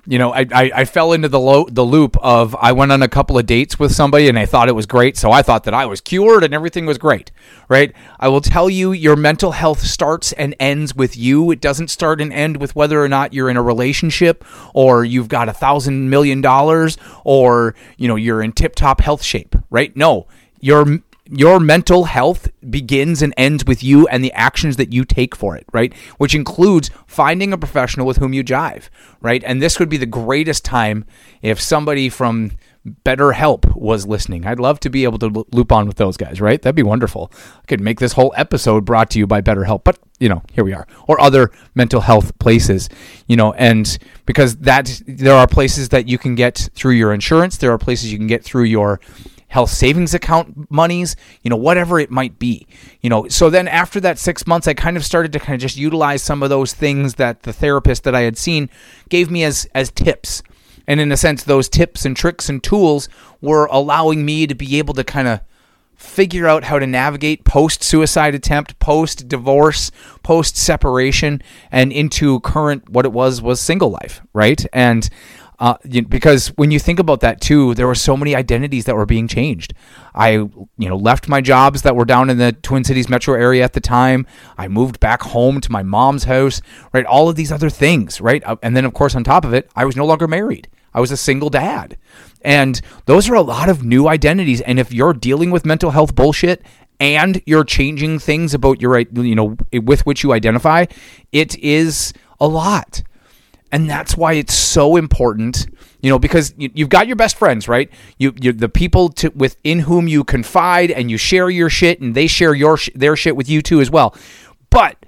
you 0.06 0.18
know, 0.18 0.32
I, 0.32 0.46
I, 0.52 0.70
I, 0.74 0.84
fell 0.84 1.12
into 1.12 1.28
the 1.28 1.40
lo- 1.40 1.66
the 1.70 1.84
loop 1.84 2.16
of 2.18 2.54
I 2.56 2.72
went 2.72 2.92
on 2.92 3.02
a 3.02 3.08
couple 3.08 3.38
of 3.38 3.46
dates 3.46 3.78
with 3.78 3.92
somebody 3.92 4.28
and 4.28 4.38
I 4.38 4.44
thought 4.44 4.68
it 4.68 4.74
was 4.74 4.84
great, 4.84 5.16
so 5.16 5.32
I 5.32 5.40
thought 5.40 5.64
that 5.64 5.72
I 5.72 5.86
was 5.86 6.02
cured 6.02 6.44
and 6.44 6.52
everything 6.52 6.84
was 6.84 6.98
great, 6.98 7.30
right? 7.68 7.92
I 8.20 8.28
will 8.28 8.42
tell 8.42 8.68
you, 8.68 8.92
your 8.92 9.16
mental 9.16 9.52
health 9.52 9.80
starts 9.80 10.32
and 10.32 10.54
ends 10.60 10.94
with 10.94 11.16
you. 11.16 11.50
It 11.50 11.60
doesn't 11.60 11.88
start 11.88 12.20
and 12.20 12.32
end 12.32 12.58
with 12.58 12.76
whether 12.76 13.02
or 13.02 13.08
not 13.08 13.32
you're 13.32 13.48
in 13.48 13.56
a 13.56 13.62
relationship 13.62 14.44
or 14.74 15.04
you've 15.04 15.28
got 15.28 15.48
a 15.48 15.54
thousand 15.54 16.10
million 16.10 16.42
dollars 16.42 16.98
or 17.24 17.74
you 17.96 18.06
know 18.06 18.16
you're 18.16 18.42
in 18.42 18.52
tip 18.52 18.74
top 18.74 19.00
health 19.00 19.22
shape, 19.22 19.56
right? 19.70 19.96
No, 19.96 20.26
your 20.60 21.00
your 21.30 21.58
mental 21.58 22.04
health 22.04 22.48
begins 22.68 23.22
and 23.22 23.32
ends 23.36 23.64
with 23.64 23.82
you 23.82 24.06
and 24.08 24.22
the 24.22 24.32
actions 24.32 24.76
that 24.76 24.92
you 24.92 25.04
take 25.04 25.34
for 25.34 25.56
it, 25.56 25.64
right? 25.72 25.94
Which 26.18 26.34
includes 26.34 26.90
finding 27.06 27.52
a 27.52 27.58
professional 27.58 28.06
with 28.06 28.18
whom 28.18 28.34
you 28.34 28.44
jive, 28.44 28.88
right? 29.20 29.42
And 29.44 29.62
this 29.62 29.78
would 29.78 29.88
be 29.88 29.96
the 29.96 30.06
greatest 30.06 30.64
time 30.64 31.06
if 31.40 31.60
somebody 31.60 32.10
from 32.10 32.52
BetterHelp 32.86 33.74
was 33.74 34.06
listening. 34.06 34.46
I'd 34.46 34.60
love 34.60 34.78
to 34.80 34.90
be 34.90 35.04
able 35.04 35.18
to 35.20 35.46
loop 35.52 35.72
on 35.72 35.86
with 35.86 35.96
those 35.96 36.18
guys, 36.18 36.40
right? 36.40 36.60
That'd 36.60 36.76
be 36.76 36.82
wonderful. 36.82 37.32
I 37.56 37.66
could 37.66 37.80
make 37.80 37.98
this 37.98 38.12
whole 38.12 38.34
episode 38.36 38.84
brought 38.84 39.08
to 39.12 39.18
you 39.18 39.26
by 39.26 39.40
BetterHelp, 39.40 39.84
but 39.84 39.98
you 40.20 40.28
know, 40.28 40.42
here 40.52 40.64
we 40.64 40.74
are, 40.74 40.86
or 41.08 41.18
other 41.20 41.50
mental 41.74 42.02
health 42.02 42.38
places, 42.38 42.90
you 43.26 43.36
know, 43.36 43.54
and 43.54 43.98
because 44.26 44.56
that 44.58 45.02
there 45.06 45.34
are 45.34 45.46
places 45.46 45.88
that 45.88 46.06
you 46.06 46.18
can 46.18 46.34
get 46.34 46.68
through 46.74 46.92
your 46.92 47.14
insurance, 47.14 47.56
there 47.56 47.72
are 47.72 47.78
places 47.78 48.12
you 48.12 48.18
can 48.18 48.26
get 48.26 48.44
through 48.44 48.64
your 48.64 49.00
health 49.54 49.70
savings 49.70 50.14
account 50.14 50.68
monies, 50.68 51.14
you 51.42 51.48
know, 51.48 51.56
whatever 51.56 52.00
it 52.00 52.10
might 52.10 52.40
be. 52.40 52.66
You 53.02 53.08
know, 53.08 53.28
so 53.28 53.50
then 53.50 53.68
after 53.68 54.00
that 54.00 54.18
6 54.18 54.48
months 54.48 54.66
I 54.66 54.74
kind 54.74 54.96
of 54.96 55.04
started 55.04 55.32
to 55.32 55.38
kind 55.38 55.54
of 55.54 55.60
just 55.60 55.76
utilize 55.76 56.22
some 56.24 56.42
of 56.42 56.50
those 56.50 56.74
things 56.74 57.14
that 57.14 57.44
the 57.44 57.52
therapist 57.52 58.02
that 58.02 58.16
I 58.16 58.22
had 58.22 58.36
seen 58.36 58.68
gave 59.08 59.30
me 59.30 59.44
as 59.44 59.68
as 59.72 59.92
tips. 59.92 60.42
And 60.88 61.00
in 61.00 61.12
a 61.12 61.16
sense 61.16 61.44
those 61.44 61.68
tips 61.68 62.04
and 62.04 62.16
tricks 62.16 62.48
and 62.48 62.64
tools 62.64 63.08
were 63.40 63.66
allowing 63.66 64.24
me 64.24 64.48
to 64.48 64.56
be 64.56 64.76
able 64.78 64.94
to 64.94 65.04
kind 65.04 65.28
of 65.28 65.40
figure 65.94 66.48
out 66.48 66.64
how 66.64 66.80
to 66.80 66.86
navigate 66.88 67.44
post 67.44 67.84
suicide 67.84 68.34
attempt, 68.34 68.76
post 68.80 69.28
divorce, 69.28 69.92
post 70.24 70.56
separation, 70.56 71.40
and 71.70 71.92
into 71.92 72.40
current 72.40 72.88
what 72.88 73.04
it 73.04 73.12
was 73.12 73.40
was 73.40 73.60
single 73.60 73.90
life, 73.90 74.20
right? 74.32 74.66
And 74.72 75.08
uh, 75.58 75.76
because 76.08 76.48
when 76.56 76.70
you 76.70 76.78
think 76.78 76.98
about 76.98 77.20
that 77.20 77.40
too, 77.40 77.74
there 77.74 77.86
were 77.86 77.94
so 77.94 78.16
many 78.16 78.34
identities 78.34 78.84
that 78.86 78.96
were 78.96 79.06
being 79.06 79.28
changed. 79.28 79.72
I, 80.14 80.30
you 80.30 80.68
know, 80.78 80.96
left 80.96 81.28
my 81.28 81.40
jobs 81.40 81.82
that 81.82 81.94
were 81.94 82.04
down 82.04 82.30
in 82.30 82.38
the 82.38 82.52
Twin 82.52 82.84
Cities 82.84 83.08
metro 83.08 83.34
area 83.34 83.62
at 83.62 83.72
the 83.72 83.80
time. 83.80 84.26
I 84.58 84.68
moved 84.68 85.00
back 85.00 85.22
home 85.22 85.60
to 85.60 85.70
my 85.70 85.82
mom's 85.82 86.24
house, 86.24 86.60
right? 86.92 87.06
All 87.06 87.28
of 87.28 87.36
these 87.36 87.52
other 87.52 87.70
things, 87.70 88.20
right? 88.20 88.42
Uh, 88.44 88.56
and 88.62 88.76
then, 88.76 88.84
of 88.84 88.94
course, 88.94 89.14
on 89.14 89.22
top 89.22 89.44
of 89.44 89.54
it, 89.54 89.70
I 89.76 89.84
was 89.84 89.96
no 89.96 90.04
longer 90.04 90.26
married. 90.26 90.68
I 90.92 91.00
was 91.00 91.10
a 91.10 91.16
single 91.16 91.50
dad. 91.50 91.96
And 92.42 92.80
those 93.06 93.28
are 93.28 93.34
a 93.34 93.42
lot 93.42 93.68
of 93.68 93.84
new 93.84 94.06
identities. 94.08 94.60
And 94.60 94.78
if 94.78 94.92
you're 94.92 95.14
dealing 95.14 95.50
with 95.50 95.64
mental 95.64 95.90
health 95.90 96.14
bullshit 96.14 96.62
and 97.00 97.40
you're 97.46 97.64
changing 97.64 98.18
things 98.18 98.54
about 98.54 98.80
your, 98.80 98.98
you 98.98 99.34
know, 99.34 99.56
with 99.72 100.06
which 100.06 100.22
you 100.22 100.32
identify, 100.32 100.86
it 101.32 101.56
is 101.58 102.12
a 102.40 102.46
lot. 102.46 103.02
And 103.74 103.90
that's 103.90 104.16
why 104.16 104.34
it's 104.34 104.54
so 104.54 104.94
important, 104.94 105.66
you 106.00 106.08
know, 106.08 106.20
because 106.20 106.54
you, 106.56 106.70
have 106.84 106.88
got 106.90 107.08
your 107.08 107.16
best 107.16 107.36
friends, 107.36 107.66
right? 107.66 107.90
You, 108.18 108.32
you 108.40 108.52
the 108.52 108.68
people 108.68 109.08
to, 109.08 109.30
within 109.30 109.80
whom 109.80 110.06
you 110.06 110.22
confide 110.22 110.92
and 110.92 111.10
you 111.10 111.18
share 111.18 111.50
your 111.50 111.68
shit, 111.68 112.00
and 112.00 112.14
they 112.14 112.28
share 112.28 112.54
your 112.54 112.78
their 112.94 113.16
shit 113.16 113.34
with 113.34 113.48
you 113.48 113.62
too 113.62 113.80
as 113.80 113.90
well. 113.90 114.14
But 114.70 115.04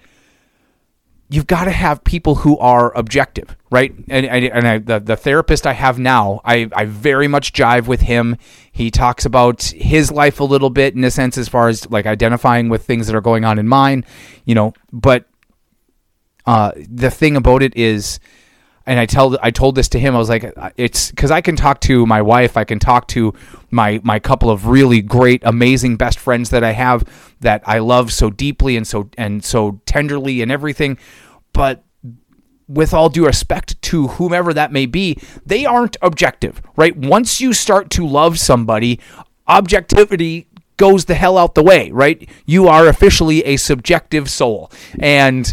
you've 1.28 1.46
got 1.46 1.66
to 1.66 1.70
have 1.70 2.02
people 2.02 2.34
who 2.34 2.58
are 2.58 2.92
objective, 2.96 3.56
right? 3.70 3.94
And 4.08 4.26
and, 4.26 4.44
and 4.46 4.66
I, 4.66 4.78
the 4.78 4.98
the 4.98 5.16
therapist 5.16 5.64
I 5.64 5.72
have 5.72 6.00
now, 6.00 6.40
I 6.44 6.68
I 6.74 6.86
very 6.86 7.28
much 7.28 7.52
jive 7.52 7.86
with 7.86 8.00
him. 8.00 8.36
He 8.72 8.90
talks 8.90 9.24
about 9.24 9.62
his 9.62 10.10
life 10.10 10.40
a 10.40 10.44
little 10.44 10.70
bit 10.70 10.96
in 10.96 11.04
a 11.04 11.12
sense, 11.12 11.38
as 11.38 11.48
far 11.48 11.68
as 11.68 11.88
like 11.88 12.04
identifying 12.06 12.68
with 12.68 12.84
things 12.84 13.06
that 13.06 13.14
are 13.14 13.20
going 13.20 13.44
on 13.44 13.60
in 13.60 13.68
mine, 13.68 14.04
you 14.44 14.56
know. 14.56 14.74
But 14.92 15.26
uh, 16.46 16.72
the 16.76 17.12
thing 17.12 17.36
about 17.36 17.62
it 17.62 17.76
is 17.76 18.18
and 18.86 19.00
I 19.00 19.06
tell 19.06 19.36
I 19.42 19.50
told 19.50 19.74
this 19.74 19.88
to 19.90 19.98
him. 19.98 20.14
I 20.14 20.18
was 20.18 20.28
like, 20.28 20.52
it's 20.76 21.10
because 21.10 21.30
I 21.30 21.40
can 21.40 21.56
talk 21.56 21.80
to 21.82 22.06
my 22.06 22.22
wife, 22.22 22.56
I 22.56 22.64
can 22.64 22.78
talk 22.78 23.08
to 23.08 23.34
my 23.70 24.00
my 24.04 24.18
couple 24.18 24.48
of 24.48 24.66
really 24.66 25.02
great, 25.02 25.42
amazing 25.44 25.96
best 25.96 26.18
friends 26.18 26.50
that 26.50 26.62
I 26.62 26.72
have 26.72 27.04
that 27.40 27.62
I 27.66 27.78
love 27.78 28.12
so 28.12 28.30
deeply 28.30 28.76
and 28.76 28.86
so 28.86 29.10
and 29.18 29.44
so 29.44 29.80
tenderly 29.86 30.40
and 30.40 30.52
everything. 30.52 30.98
But 31.52 31.84
with 32.68 32.94
all 32.94 33.08
due 33.08 33.26
respect 33.26 33.80
to 33.80 34.08
whomever 34.08 34.54
that 34.54 34.72
may 34.72 34.86
be, 34.86 35.18
they 35.44 35.64
aren't 35.64 35.96
objective, 36.02 36.62
right? 36.76 36.96
Once 36.96 37.40
you 37.40 37.52
start 37.52 37.90
to 37.90 38.06
love 38.06 38.38
somebody, 38.38 39.00
objectivity 39.46 40.48
goes 40.76 41.06
the 41.06 41.14
hell 41.14 41.38
out 41.38 41.54
the 41.54 41.62
way, 41.62 41.90
right? 41.90 42.28
You 42.44 42.68
are 42.68 42.86
officially 42.88 43.44
a 43.44 43.56
subjective 43.56 44.28
soul. 44.28 44.70
And 44.98 45.52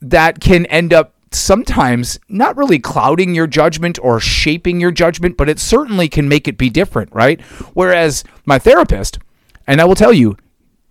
that 0.00 0.40
can 0.40 0.66
end 0.66 0.92
up 0.92 1.15
sometimes 1.38 2.18
not 2.28 2.56
really 2.56 2.78
clouding 2.78 3.34
your 3.34 3.46
judgment 3.46 3.98
or 4.02 4.20
shaping 4.20 4.80
your 4.80 4.90
judgment, 4.90 5.36
but 5.36 5.48
it 5.48 5.58
certainly 5.58 6.08
can 6.08 6.28
make 6.28 6.48
it 6.48 6.58
be 6.58 6.70
different, 6.70 7.12
right? 7.12 7.40
Whereas 7.74 8.24
my 8.44 8.58
therapist, 8.58 9.18
and 9.66 9.80
I 9.80 9.84
will 9.84 9.94
tell 9.94 10.12
you, 10.12 10.36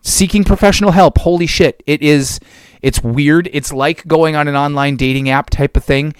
seeking 0.02 0.44
professional 0.44 0.92
help, 0.92 1.18
holy 1.20 1.48
shit, 1.48 1.82
it 1.86 2.02
is 2.02 2.40
it's 2.82 3.02
weird. 3.02 3.50
It's 3.52 3.74
like 3.74 4.06
going 4.08 4.36
on 4.36 4.48
an 4.48 4.56
online 4.56 4.96
dating 4.96 5.28
app 5.30 5.50
type 5.50 5.76
of 5.76 5.84
thing. 5.84 6.14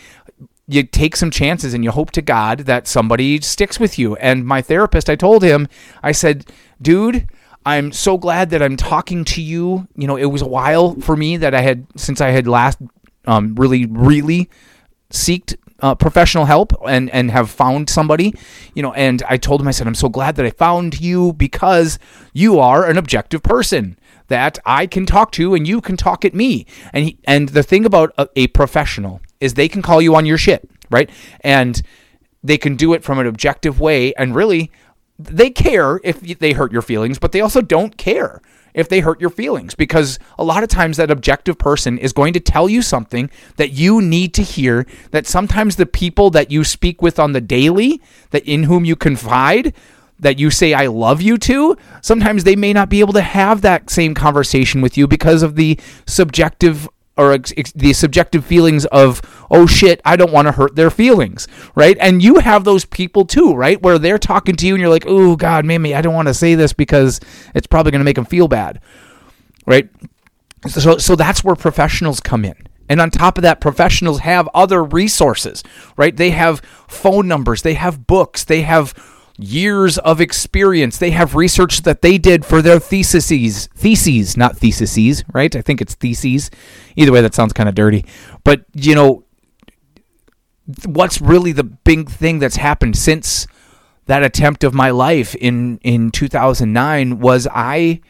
You 0.68 0.82
take 0.82 1.16
some 1.16 1.30
chances 1.30 1.76
and 1.76 1.84
you 1.84 1.92
hope 1.92 2.10
to 2.12 2.24
God 2.24 2.62
that 2.62 2.88
somebody 2.88 3.40
sticks 3.42 3.80
with 3.80 4.00
you. 4.00 4.16
And 4.16 4.48
my 4.48 4.64
therapist, 4.64 5.08
I 5.08 5.16
told 5.16 5.44
him, 5.44 5.68
I 6.02 6.12
said, 6.12 6.52
dude, 6.82 7.30
I'm 7.68 7.92
so 7.92 8.18
glad 8.18 8.50
that 8.50 8.64
I'm 8.64 8.78
talking 8.78 9.26
to 9.26 9.42
you. 9.44 9.88
You 9.96 10.08
know, 10.08 10.16
it 10.16 10.26
was 10.26 10.42
a 10.42 10.48
while 10.48 10.96
for 11.02 11.16
me 11.16 11.38
that 11.38 11.54
I 11.54 11.62
had 11.62 11.86
since 11.96 12.20
I 12.20 12.30
had 12.30 12.48
last 12.48 12.80
um, 13.28 13.56
really, 13.56 13.86
really 13.86 14.50
seeked 15.12 15.56
uh, 15.82 15.94
professional 15.94 16.46
help 16.46 16.74
and 16.88 17.10
and 17.12 17.32
have 17.32 17.50
found 17.50 17.90
somebody, 17.90 18.34
you 18.74 18.82
know. 18.82 18.94
And 18.94 19.22
I 19.28 19.38
told 19.38 19.62
him, 19.62 19.68
I 19.68 19.72
said, 19.72 19.88
I'm 19.88 19.96
so 19.96 20.10
glad 20.10 20.36
that 20.36 20.46
I 20.46 20.52
found 20.52 21.00
you 21.00 21.34
because 21.34 22.00
you 22.34 22.60
are 22.60 22.90
an 22.90 22.98
objective 22.98 23.44
person 23.44 23.98
that 24.28 24.58
I 24.66 24.88
can 24.88 25.06
talk 25.06 25.32
to 25.34 25.54
and 25.54 25.68
you 25.68 25.82
can 25.82 25.98
talk 25.98 26.26
at 26.26 26.34
me. 26.34 26.66
And 26.94 27.06
he, 27.06 27.18
and 27.26 27.50
the 27.50 27.64
thing 27.64 27.86
about 27.86 28.14
a, 28.18 28.28
a 28.36 28.48
professional 28.48 29.22
is 29.40 29.54
they 29.54 29.68
can 29.68 29.82
call 29.82 30.02
you 30.02 30.16
on 30.16 30.26
your 30.26 30.38
shit, 30.38 30.68
right? 30.90 31.10
And 31.42 31.82
they 32.44 32.58
can 32.58 32.76
do 32.76 32.94
it 32.94 33.04
from 33.04 33.20
an 33.20 33.28
objective 33.28 33.80
way 33.80 34.14
and 34.16 34.36
really 34.36 34.72
they 35.18 35.50
care 35.50 36.00
if 36.04 36.22
they 36.22 36.54
hurt 36.54 36.72
your 36.72 36.82
feelings, 36.82 37.20
but 37.20 37.32
they 37.32 37.42
also 37.42 37.62
don't 37.62 37.98
care 37.98 38.42
if 38.76 38.90
they 38.90 39.00
hurt 39.00 39.20
your 39.20 39.30
feelings 39.32 39.74
because 39.74 40.20
a 40.38 40.44
lot 40.44 40.62
of 40.62 40.70
times 40.70 40.98
that 40.98 41.10
objective 41.10 41.58
person 41.58 41.98
is 41.98 42.14
going 42.14 42.34
to 42.34 42.40
tell 42.40 42.70
you 42.70 42.82
something 42.82 43.30
that 43.56 43.72
you 43.72 44.02
need 44.02 44.34
to 44.36 44.44
hear 44.44 44.86
that 45.12 45.26
sometimes 45.26 45.78
the 45.78 45.86
people 45.86 46.30
that 46.30 46.52
you 46.52 46.64
speak 46.64 47.02
with 47.02 47.18
on 47.18 47.32
the 47.32 47.42
daily 47.42 48.00
that 48.30 48.44
in 48.44 48.64
whom 48.64 48.86
you 48.86 48.96
confide 48.96 49.74
that 50.20 50.40
you 50.40 50.50
say 50.50 50.74
I 50.74 50.88
love 50.88 51.22
you 51.22 51.38
to, 51.40 51.78
sometimes 52.02 52.44
they 52.44 52.56
may 52.56 52.74
not 52.74 52.90
be 52.90 53.00
able 53.00 53.14
to 53.14 53.22
have 53.22 53.62
that 53.62 53.90
same 53.90 54.14
conversation 54.14 54.82
with 54.82 54.98
you 54.98 55.08
because 55.08 55.44
of 55.44 55.56
the 55.56 55.80
subjective 56.06 56.88
or 57.18 57.32
ex- 57.34 57.54
ex- 57.58 57.72
the 57.74 57.94
subjective 57.94 58.46
feelings 58.46 58.86
of 58.86 59.22
oh 59.50 59.66
shit 59.66 60.02
i 60.06 60.16
don't 60.16 60.32
want 60.32 60.48
to 60.48 60.52
hurt 60.52 60.76
their 60.76 60.90
feelings 60.90 61.48
right? 61.76 61.98
And 62.00 62.24
you 62.24 62.36
have 62.36 62.64
those 62.64 62.86
people 62.86 63.26
too 63.26 63.54
right? 63.54 63.82
Where 63.82 63.98
they're 64.00 64.18
talking 64.18 64.56
to 64.58 64.68
you 64.68 64.74
and 64.76 64.82
you're 64.82 64.90
like 64.90 65.06
oh 65.08 65.36
god 65.36 65.66
maybe 65.66 65.96
i 65.96 66.02
don't 66.02 66.14
want 66.14 66.28
to 66.28 66.34
say 66.34 66.56
this 66.56 66.74
because 66.74 67.20
it's 67.54 67.68
probably 67.68 67.92
going 67.92 68.00
to 68.02 68.06
make 68.06 68.16
them 68.16 68.26
feel 68.26 68.48
bad 68.48 68.82
right? 69.66 69.90
So 70.68 70.98
so 70.98 71.16
that's 71.16 71.44
where 71.44 71.56
professionals 71.56 72.20
come 72.20 72.44
in. 72.46 72.56
And 72.88 73.02
on 73.02 73.10
top 73.10 73.38
of 73.38 73.42
that 73.42 73.62
professionals 73.62 74.20
have 74.20 74.48
other 74.54 74.84
resources 74.84 75.64
right? 75.98 76.16
They 76.16 76.32
have 76.32 76.60
phone 76.88 77.28
numbers 77.28 77.62
they 77.62 77.76
have 77.76 78.06
books 78.08 78.44
they 78.44 78.62
have 78.62 78.94
years 79.38 79.98
of 80.00 80.22
experience. 80.22 80.98
They 80.98 81.12
have 81.12 81.36
research 81.36 81.82
that 81.82 82.02
they 82.02 82.18
did 82.18 82.46
for 82.46 82.62
their 82.62 82.80
theses, 82.80 83.68
theses, 83.74 84.38
not 84.38 84.58
theses, 84.58 85.24
right? 85.34 85.56
I 85.56 85.62
think 85.62 85.82
it's 85.82 85.96
theses. 85.96 86.50
Either 86.96 87.12
way, 87.12 87.22
that 87.22 87.34
sounds 87.34 87.54
kind 87.54 87.70
of 87.70 87.76
dirty. 87.76 88.06
But 88.44 88.66
you 88.74 88.96
know, 88.96 89.24
what's 90.86 91.22
really 91.22 91.52
the 91.52 91.64
big 91.64 92.10
thing 92.10 92.40
that's 92.40 92.56
happened 92.56 92.98
since 92.98 93.48
that 94.08 94.24
attempt 94.24 94.64
of 94.64 94.74
my 94.74 94.92
life 94.92 95.36
in 95.36 95.80
in 95.80 96.12
2009 96.12 97.20
was 97.20 97.48
I 97.52 98.02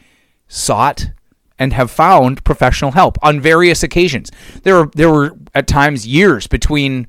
sought 0.48 1.10
and 1.58 1.72
have 1.72 1.90
found 1.90 2.44
professional 2.44 2.92
help 2.92 3.16
on 3.22 3.40
various 3.40 3.82
occasions. 3.82 4.30
There 4.62 4.76
were 4.76 4.90
there 4.94 5.10
were 5.10 5.36
at 5.54 5.66
times 5.66 6.06
years 6.06 6.46
between 6.46 7.06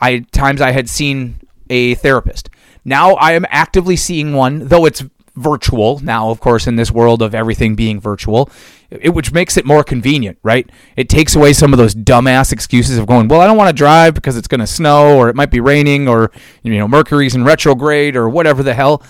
I 0.00 0.20
times 0.32 0.60
I 0.60 0.72
had 0.72 0.88
seen 0.88 1.40
a 1.70 1.94
therapist. 1.94 2.48
Now 2.84 3.14
I 3.14 3.32
am 3.32 3.46
actively 3.48 3.96
seeing 3.96 4.32
one, 4.32 4.68
though 4.68 4.84
it's 4.84 5.04
virtual 5.34 5.98
now, 6.00 6.30
of 6.30 6.40
course, 6.40 6.66
in 6.66 6.76
this 6.76 6.90
world 6.90 7.22
of 7.22 7.34
everything 7.34 7.74
being 7.74 8.00
virtual, 8.00 8.50
it, 8.90 9.10
which 9.10 9.32
makes 9.32 9.56
it 9.56 9.64
more 9.64 9.82
convenient, 9.82 10.38
right? 10.42 10.68
It 10.96 11.08
takes 11.08 11.34
away 11.34 11.52
some 11.52 11.72
of 11.72 11.78
those 11.78 11.94
dumbass 11.94 12.52
excuses 12.52 12.98
of 12.98 13.06
going, 13.06 13.28
well, 13.28 13.40
I 13.40 13.46
don't 13.46 13.56
want 13.56 13.68
to 13.68 13.74
drive 13.74 14.14
because 14.14 14.36
it's 14.36 14.48
going 14.48 14.60
to 14.60 14.66
snow 14.66 15.16
or 15.16 15.28
it 15.28 15.36
might 15.36 15.50
be 15.50 15.60
raining 15.60 16.08
or, 16.08 16.30
you 16.62 16.76
know, 16.76 16.88
Mercury's 16.88 17.34
in 17.34 17.44
retrograde 17.44 18.16
or 18.16 18.28
whatever 18.28 18.62
the 18.62 18.74
hell. 18.74 19.02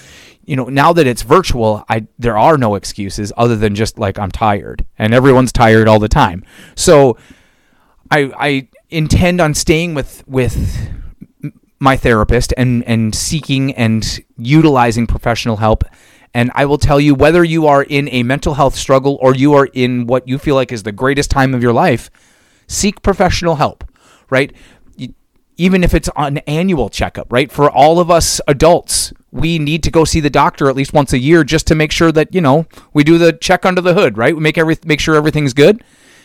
You 0.45 0.57
know, 0.57 0.65
now 0.65 0.93
that 0.93 1.07
it's 1.07 1.23
virtual, 1.23 1.85
I 1.89 2.09
there 2.19 2.37
are 2.37 2.59
no 2.59 2.75
excuses 2.75 3.33
other 3.37 3.55
than 3.55 3.77
just 3.77 3.97
like 3.97 4.19
I'm 4.19 4.33
tired, 4.33 4.85
and 4.99 5.15
everyone's 5.15 5.53
tired 5.53 5.87
all 5.87 6.01
the 6.01 6.09
time. 6.09 6.45
So, 6.75 7.17
I 8.11 8.33
I 8.37 8.69
intend 8.91 9.41
on 9.41 9.55
staying 9.55 9.95
with 9.95 10.25
with 10.27 10.91
my 11.83 11.97
therapist 11.97 12.55
and 12.57 12.85
and 12.85 13.13
seeking 13.15 13.75
and 13.75 14.25
utilizing 14.39 15.07
professional 15.07 15.57
help. 15.57 15.83
And 16.33 16.51
I 16.55 16.65
will 16.65 16.79
tell 16.79 17.01
you 17.01 17.15
whether 17.15 17.45
you 17.45 17.67
are 17.67 17.83
in 17.83 18.09
a 18.09 18.23
mental 18.23 18.55
health 18.55 18.77
struggle 18.77 19.19
or 19.21 19.35
you 19.35 19.53
are 19.55 19.67
in 19.67 20.07
what 20.07 20.27
you 20.27 20.39
feel 20.39 20.55
like 20.55 20.73
is 20.73 20.85
the 20.85 20.93
greatest 20.93 21.31
time 21.31 21.53
of 21.55 21.63
your 21.63 21.73
life 21.75 22.09
seek 22.69 23.03
professional 23.03 23.57
help 23.57 23.85
right? 24.31 24.55
Even 25.59 25.85
if 25.85 25.93
it's 25.93 26.09
an 26.17 26.39
annual 26.39 26.89
checkup 26.89 27.31
right? 27.31 27.51
For 27.53 27.71
all 27.71 27.99
of 27.99 28.11
us 28.11 28.41
adults 28.47 29.13
we 29.33 29.59
need 29.59 29.83
to 29.83 29.91
go 29.91 30.05
see 30.05 30.21
the 30.21 30.31
doctor 30.31 30.69
at 30.69 30.77
least 30.77 30.93
once 30.93 31.13
a 31.13 31.19
year 31.19 31.43
just 31.43 31.67
to 31.67 31.75
make 31.75 31.93
sure 31.93 32.13
that 32.13 32.35
you 32.35 32.41
know 32.41 32.67
we 32.95 33.03
do 33.05 33.19
the 33.19 33.33
check 33.33 33.67
under 33.67 33.81
the 33.81 33.95
hood 33.95 34.17
right? 34.17 34.35
We 34.35 34.41
make 34.41 34.57
every 34.57 34.77
make 34.85 35.01
sure 35.01 35.17
everything's 35.17 35.53
good. 35.53 35.83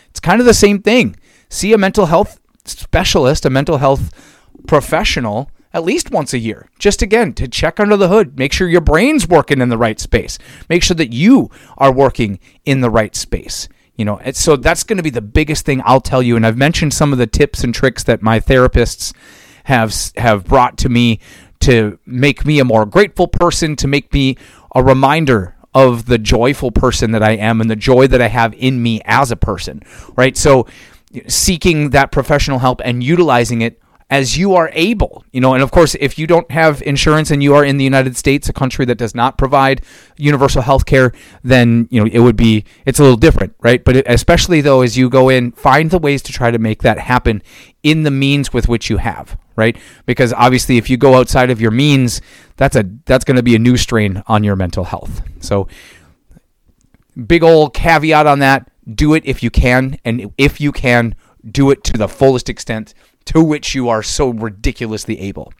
It's 0.08 0.20
kind 0.20 0.40
of 0.40 0.46
the 0.46 0.54
same 0.54 0.80
thing. 0.80 1.16
See 1.50 1.72
a 1.72 1.78
mental 1.78 2.06
health 2.06 2.40
specialist 2.64 3.44
a 3.44 3.50
mental 3.50 3.78
health 3.78 4.37
professional 4.66 5.50
at 5.72 5.84
least 5.84 6.10
once 6.10 6.32
a 6.32 6.38
year. 6.38 6.68
Just 6.78 7.02
again, 7.02 7.34
to 7.34 7.46
check 7.46 7.78
under 7.78 7.96
the 7.96 8.08
hood, 8.08 8.38
make 8.38 8.52
sure 8.52 8.68
your 8.68 8.80
brain's 8.80 9.28
working 9.28 9.60
in 9.60 9.68
the 9.68 9.78
right 9.78 10.00
space. 10.00 10.38
Make 10.68 10.82
sure 10.82 10.96
that 10.96 11.12
you 11.12 11.50
are 11.76 11.92
working 11.92 12.38
in 12.64 12.80
the 12.80 12.90
right 12.90 13.14
space. 13.14 13.68
You 13.94 14.04
know, 14.04 14.20
so 14.32 14.56
that's 14.56 14.84
going 14.84 14.96
to 14.98 15.02
be 15.02 15.10
the 15.10 15.20
biggest 15.20 15.66
thing 15.66 15.82
I'll 15.84 16.00
tell 16.00 16.22
you. 16.22 16.36
And 16.36 16.46
I've 16.46 16.56
mentioned 16.56 16.94
some 16.94 17.12
of 17.12 17.18
the 17.18 17.26
tips 17.26 17.64
and 17.64 17.74
tricks 17.74 18.04
that 18.04 18.22
my 18.22 18.38
therapists 18.38 19.12
have 19.64 19.94
have 20.16 20.44
brought 20.44 20.78
to 20.78 20.88
me 20.88 21.18
to 21.60 21.98
make 22.06 22.46
me 22.46 22.60
a 22.60 22.64
more 22.64 22.86
grateful 22.86 23.26
person, 23.26 23.74
to 23.76 23.88
make 23.88 24.12
me 24.12 24.36
a 24.74 24.82
reminder 24.82 25.56
of 25.74 26.06
the 26.06 26.16
joyful 26.16 26.70
person 26.70 27.10
that 27.10 27.22
I 27.22 27.32
am 27.32 27.60
and 27.60 27.68
the 27.68 27.76
joy 27.76 28.06
that 28.06 28.22
I 28.22 28.28
have 28.28 28.54
in 28.54 28.80
me 28.82 29.00
as 29.04 29.32
a 29.32 29.36
person. 29.36 29.82
Right? 30.16 30.36
So 30.36 30.66
seeking 31.26 31.90
that 31.90 32.12
professional 32.12 32.60
help 32.60 32.80
and 32.84 33.02
utilizing 33.02 33.62
it 33.62 33.82
as 34.10 34.38
you 34.38 34.54
are 34.54 34.70
able. 34.72 35.24
You 35.32 35.40
know, 35.40 35.54
and 35.54 35.62
of 35.62 35.70
course, 35.70 35.94
if 36.00 36.18
you 36.18 36.26
don't 36.26 36.50
have 36.50 36.82
insurance 36.82 37.30
and 37.30 37.42
you 37.42 37.54
are 37.54 37.64
in 37.64 37.76
the 37.76 37.84
United 37.84 38.16
States, 38.16 38.48
a 38.48 38.52
country 38.52 38.84
that 38.86 38.96
does 38.96 39.14
not 39.14 39.38
provide 39.38 39.82
universal 40.16 40.62
health 40.62 40.86
care, 40.86 41.12
then, 41.42 41.88
you 41.90 42.00
know, 42.00 42.10
it 42.10 42.20
would 42.20 42.36
be, 42.36 42.64
it's 42.86 42.98
a 42.98 43.02
little 43.02 43.16
different, 43.16 43.54
right? 43.60 43.84
But 43.84 44.08
especially 44.10 44.60
though, 44.60 44.82
as 44.82 44.96
you 44.96 45.10
go 45.10 45.28
in, 45.28 45.52
find 45.52 45.90
the 45.90 45.98
ways 45.98 46.22
to 46.22 46.32
try 46.32 46.50
to 46.50 46.58
make 46.58 46.82
that 46.82 46.98
happen 46.98 47.42
in 47.82 48.02
the 48.02 48.10
means 48.10 48.52
with 48.52 48.68
which 48.68 48.90
you 48.90 48.96
have, 48.96 49.38
right? 49.56 49.76
Because 50.06 50.32
obviously, 50.32 50.78
if 50.78 50.88
you 50.88 50.96
go 50.96 51.14
outside 51.14 51.50
of 51.50 51.60
your 51.60 51.70
means, 51.70 52.20
that's 52.56 52.76
a, 52.76 52.84
that's 53.04 53.24
going 53.24 53.36
to 53.36 53.42
be 53.42 53.54
a 53.54 53.58
new 53.58 53.76
strain 53.76 54.22
on 54.26 54.42
your 54.42 54.56
mental 54.56 54.84
health. 54.84 55.22
So, 55.40 55.68
big 57.26 57.42
old 57.42 57.74
caveat 57.74 58.26
on 58.26 58.38
that 58.38 58.70
do 58.94 59.14
it 59.14 59.22
if 59.26 59.42
you 59.42 59.50
can. 59.50 59.98
And 60.04 60.32
if 60.38 60.60
you 60.60 60.72
can, 60.72 61.14
do 61.48 61.70
it 61.70 61.84
to 61.84 61.92
the 61.92 62.08
fullest 62.08 62.48
extent 62.48 62.94
to 63.28 63.42
which 63.42 63.74
you 63.74 63.88
are 63.88 64.02
so 64.02 64.30
ridiculously 64.30 65.20
able 65.20 65.52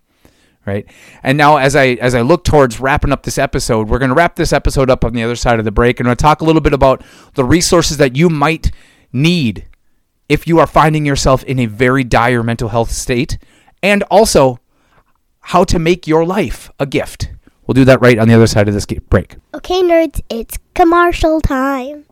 right? 0.67 0.87
And 1.23 1.39
now 1.39 1.57
as 1.57 1.75
i 1.75 1.87
as 1.93 2.15
i 2.15 2.21
look 2.21 2.45
towards 2.45 2.79
wrapping 2.79 3.13
up 3.13 3.23
this 3.23 3.39
episode 3.39 3.89
we're 3.89 3.99
going 3.99 4.11
to 4.11 4.15
wrap 4.15 4.37
this 4.37 4.53
episode 4.53 4.91
up 4.91 5.05
on 5.05 5.15
the 5.15 5.23
other 5.23 5.37
side 5.37 5.59
of 5.59 5.65
the 5.65 5.71
break 5.71 5.99
and 5.99 6.07
we'll 6.07 6.17
talk 6.17 6.43
a 6.43 6.45
little 6.45 6.61
bit 6.61 6.75
about 6.75 7.03
the 7.35 7.45
resources 7.45 7.97
that 7.97 8.17
you 8.17 8.29
might 8.29 8.71
need 9.13 9.67
if 10.29 10.47
you 10.47 10.59
are 10.59 10.67
finding 10.67 11.07
yourself 11.07 11.43
in 11.45 11.59
a 11.59 11.67
very 11.67 12.05
dire 12.05 12.43
mental 12.43 12.69
health 12.69 12.91
state 12.91 13.39
and 13.83 14.03
also 14.05 14.59
how 15.41 15.65
to 15.65 15.79
make 15.79 16.07
your 16.07 16.27
life 16.27 16.71
a 16.79 16.87
gift. 16.87 17.31
We'll 17.67 17.75
do 17.75 17.85
that 17.87 18.01
right 18.01 18.19
on 18.19 18.29
the 18.29 18.35
other 18.35 18.47
side 18.47 18.69
of 18.69 18.75
this 18.75 18.87
break. 18.87 19.37
Okay, 19.55 19.83
nerds, 19.83 20.21
it's 20.29 20.59
commercial 20.75 21.41
time. 21.41 22.05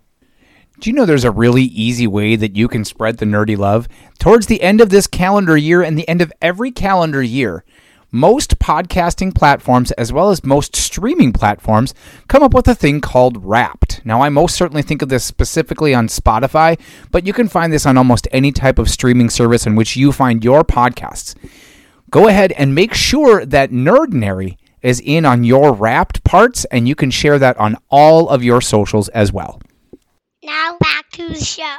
Do 0.79 0.91
you 0.91 0.95
know 0.95 1.07
there's 1.07 1.25
a 1.25 1.31
really 1.31 1.63
easy 1.63 2.07
way 2.07 2.37
that 2.37 2.55
you 2.55 2.69
can 2.69 2.85
spread 2.85 3.17
the 3.17 3.25
nerdy 3.25 3.57
love? 3.57 3.89
Towards 4.19 4.47
the 4.47 4.61
end 4.61 4.83
of 4.83 4.91
this 4.91 5.07
calendar 5.07 5.57
year 5.57 5.83
and 5.83 5.97
the 5.99 6.07
end 6.07 6.21
of 6.21 6.31
every 6.43 6.71
calendar 6.71 7.23
year, 7.23 7.65
most 8.11 8.59
podcasting 8.59 9.35
platforms, 9.35 9.91
as 9.93 10.13
well 10.13 10.29
as 10.29 10.45
most 10.45 10.77
streaming 10.77 11.33
platforms, 11.33 11.95
come 12.29 12.43
up 12.43 12.53
with 12.53 12.69
a 12.69 12.75
thing 12.75 13.01
called 13.01 13.43
Wrapped. 13.43 14.05
Now, 14.05 14.21
I 14.21 14.29
most 14.29 14.55
certainly 14.55 14.83
think 14.83 15.01
of 15.01 15.09
this 15.09 15.25
specifically 15.25 15.95
on 15.95 16.09
Spotify, 16.09 16.79
but 17.11 17.27
you 17.27 17.33
can 17.33 17.49
find 17.49 17.73
this 17.73 17.87
on 17.87 17.97
almost 17.97 18.29
any 18.31 18.53
type 18.53 18.79
of 18.79 18.91
streaming 18.91 19.31
service 19.31 19.67
in 19.67 19.77
which 19.77 19.97
you 19.97 20.13
find 20.13 20.45
your 20.45 20.63
podcasts. 20.63 21.35
Go 22.11 22.29
ahead 22.29 22.53
and 22.53 22.75
make 22.75 22.93
sure 22.93 23.47
that 23.47 23.71
Nerdnary 23.71 24.59
is 24.83 25.01
in 25.01 25.25
on 25.25 25.43
your 25.43 25.73
wrapped 25.73 26.23
parts, 26.23 26.67
and 26.67 26.87
you 26.87 26.95
can 26.95 27.11
share 27.11 27.39
that 27.39 27.57
on 27.57 27.79
all 27.89 28.29
of 28.29 28.45
your 28.45 28.61
socials 28.61 29.09
as 29.09 29.33
well. 29.33 29.59
Now 30.47 30.77
back 30.79 31.11
to 31.11 31.27
the 31.27 31.45
show. 31.45 31.77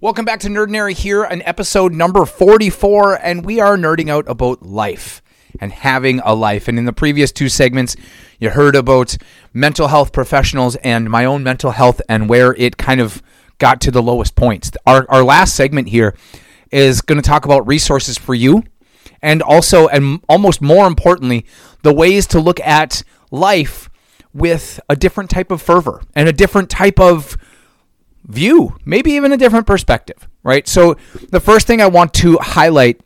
Welcome 0.00 0.24
back 0.24 0.40
to 0.40 0.48
Nerdnary 0.48 0.92
here, 0.92 1.24
on 1.24 1.40
episode 1.42 1.92
number 1.92 2.26
44, 2.26 3.14
and 3.24 3.46
we 3.46 3.60
are 3.60 3.76
nerding 3.76 4.10
out 4.10 4.28
about 4.28 4.60
life 4.60 5.22
and 5.60 5.70
having 5.70 6.18
a 6.24 6.34
life. 6.34 6.66
And 6.66 6.80
in 6.80 6.84
the 6.84 6.92
previous 6.92 7.30
two 7.30 7.48
segments, 7.48 7.94
you 8.40 8.50
heard 8.50 8.74
about 8.74 9.16
mental 9.54 9.86
health 9.86 10.10
professionals 10.10 10.74
and 10.82 11.08
my 11.08 11.26
own 11.26 11.44
mental 11.44 11.70
health 11.70 12.02
and 12.08 12.28
where 12.28 12.56
it 12.56 12.76
kind 12.76 13.00
of 13.00 13.22
got 13.58 13.80
to 13.82 13.92
the 13.92 14.02
lowest 14.02 14.34
points. 14.34 14.72
Our, 14.84 15.06
our 15.08 15.22
last 15.22 15.54
segment 15.54 15.90
here 15.90 16.16
is 16.72 17.02
going 17.02 17.22
to 17.22 17.28
talk 17.28 17.44
about 17.44 17.68
resources 17.68 18.18
for 18.18 18.34
you 18.34 18.64
and 19.22 19.42
also, 19.42 19.86
and 19.86 20.24
almost 20.28 20.60
more 20.60 20.88
importantly, 20.88 21.46
the 21.84 21.94
ways 21.94 22.26
to 22.28 22.40
look 22.40 22.58
at 22.62 23.04
life 23.30 23.88
with 24.34 24.80
a 24.88 24.96
different 24.96 25.30
type 25.30 25.52
of 25.52 25.62
fervor 25.62 26.02
and 26.16 26.28
a 26.28 26.32
different 26.32 26.68
type 26.68 26.98
of 26.98 27.36
view, 28.24 28.76
maybe 28.84 29.12
even 29.12 29.32
a 29.32 29.36
different 29.36 29.66
perspective, 29.66 30.28
right? 30.42 30.66
So, 30.68 30.96
the 31.30 31.40
first 31.40 31.66
thing 31.66 31.80
I 31.80 31.86
want 31.86 32.12
to 32.14 32.38
highlight 32.38 33.00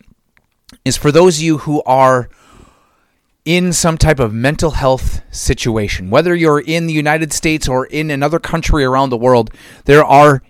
is 0.85 0.97
for 0.97 1.13
those 1.13 1.39
of 1.39 1.43
you 1.43 1.59
who 1.59 1.83
are 1.85 2.29
in 3.45 3.73
some 3.73 3.99
type 3.99 4.21
of 4.21 4.33
mental 4.33 4.73
health 4.73 5.23
situation, 5.35 6.11
whether 6.11 6.35
you're 6.35 6.61
in 6.61 6.87
the 6.87 6.93
United 6.93 7.33
States 7.33 7.69
or 7.69 7.87
in 7.87 8.11
another 8.11 8.39
country 8.39 8.85
around 8.85 9.11
the 9.11 9.17
world, 9.17 9.51
there 9.85 10.05
are 10.05 10.43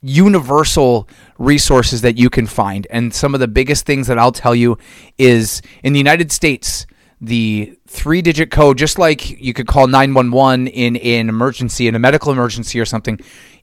universal 0.00 1.08
resources 1.38 2.02
that 2.02 2.18
you 2.18 2.30
can 2.30 2.46
find. 2.46 2.86
And 2.90 3.14
some 3.14 3.34
of 3.34 3.40
the 3.40 3.48
biggest 3.48 3.86
things 3.86 4.06
that 4.08 4.18
I'll 4.18 4.32
tell 4.32 4.54
you 4.54 4.78
is 5.16 5.62
in 5.82 5.92
the 5.92 5.98
United 5.98 6.32
States, 6.32 6.86
the 7.20 7.76
three 7.86 8.22
digit 8.22 8.50
code, 8.50 8.78
just 8.78 8.98
like 8.98 9.40
you 9.40 9.52
could 9.52 9.66
call 9.66 9.86
911 9.86 10.68
in, 10.68 10.96
in 10.96 11.20
an 11.22 11.28
emergency, 11.28 11.88
in 11.88 11.94
a 11.94 11.98
medical 11.98 12.30
emergency 12.30 12.78
or 12.78 12.84
something, 12.84 13.18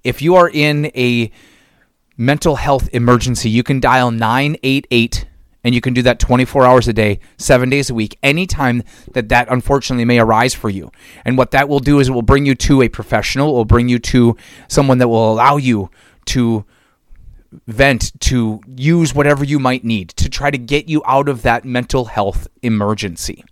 if 0.05 0.21
you 0.21 0.35
are 0.35 0.49
in 0.49 0.85
a 0.95 1.31
mental 2.15 2.55
health 2.55 2.87
emergency, 2.93 3.49
you 3.49 3.63
can 3.63 3.79
dial 3.79 4.11
988 4.11 5.27
and 5.63 5.73
you 5.73 5.81
can 5.81 5.95
do 5.95 6.03
that 6.03 6.19
24 6.19 6.63
hours 6.63 6.87
a 6.87 6.93
day, 6.93 7.19
seven 7.37 7.71
days 7.71 7.89
a 7.89 7.93
week, 7.95 8.17
anytime 8.21 8.83
that 9.13 9.29
that 9.29 9.47
unfortunately 9.49 10.05
may 10.05 10.19
arise 10.19 10.53
for 10.53 10.69
you. 10.69 10.91
And 11.25 11.39
what 11.39 11.49
that 11.51 11.67
will 11.67 11.79
do 11.79 11.99
is 11.99 12.07
it 12.07 12.11
will 12.11 12.21
bring 12.21 12.45
you 12.45 12.53
to 12.53 12.83
a 12.83 12.87
professional, 12.87 13.49
it 13.49 13.53
will 13.53 13.65
bring 13.65 13.89
you 13.89 13.97
to 13.99 14.37
someone 14.67 14.99
that 14.99 15.07
will 15.07 15.33
allow 15.33 15.57
you 15.57 15.89
to 16.27 16.65
vent, 17.65 18.11
to 18.19 18.61
use 18.67 19.15
whatever 19.15 19.43
you 19.43 19.57
might 19.57 19.83
need 19.83 20.09
to 20.09 20.29
try 20.29 20.51
to 20.51 20.57
get 20.57 20.87
you 20.87 21.01
out 21.07 21.27
of 21.27 21.41
that 21.41 21.65
mental 21.65 22.05
health 22.05 22.47
emergency. 22.61 23.43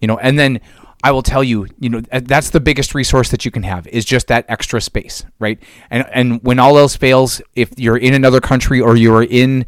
You 0.00 0.06
know, 0.06 0.18
and 0.18 0.38
then 0.38 0.60
I 1.04 1.10
will 1.10 1.22
tell 1.22 1.44
you, 1.44 1.66
you 1.78 1.90
know, 1.90 2.00
that's 2.00 2.48
the 2.48 2.60
biggest 2.60 2.94
resource 2.94 3.30
that 3.30 3.44
you 3.44 3.50
can 3.50 3.62
have 3.62 3.86
is 3.88 4.06
just 4.06 4.28
that 4.28 4.46
extra 4.48 4.80
space, 4.80 5.22
right? 5.38 5.62
And 5.90 6.06
and 6.10 6.42
when 6.42 6.58
all 6.58 6.78
else 6.78 6.96
fails, 6.96 7.42
if 7.54 7.78
you're 7.78 7.98
in 7.98 8.14
another 8.14 8.40
country 8.40 8.80
or 8.80 8.96
you're 8.96 9.22
in 9.22 9.66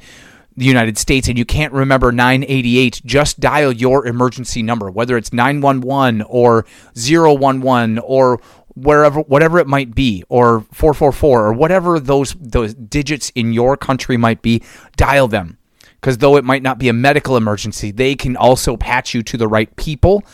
the 0.57 0.65
United 0.65 0.97
States 0.97 1.29
and 1.29 1.37
you 1.37 1.45
can't 1.45 1.75
remember 1.75 2.11
988, 2.11 3.03
just 3.05 3.39
dial 3.39 3.71
your 3.71 4.07
emergency 4.07 4.63
number, 4.63 4.91
whether 4.91 5.19
it's 5.19 5.31
911 5.31 6.23
or 6.23 6.65
011 6.97 7.99
or 7.99 8.41
wherever 8.75 9.21
whatever 9.21 9.59
it 9.59 9.67
might 9.67 9.95
be 9.95 10.25
or 10.31 10.63
444 10.73 11.49
or 11.49 11.53
whatever 11.53 12.01
those 12.01 12.35
those 12.41 12.73
digits 12.73 13.29
in 13.35 13.53
your 13.53 13.77
country 13.77 14.17
might 14.17 14.41
be, 14.41 14.63
dial 14.97 15.29
them. 15.29 15.59
Cuz 16.01 16.17
though 16.17 16.39
it 16.39 16.45
might 16.45 16.63
not 16.63 16.79
be 16.79 16.89
a 16.89 16.95
medical 16.95 17.37
emergency, 17.37 17.91
they 17.91 18.15
can 18.15 18.37
also 18.39 18.79
patch 18.79 19.13
you 19.13 19.23
to 19.25 19.37
the 19.37 19.49
right 19.49 19.77
people 19.77 20.25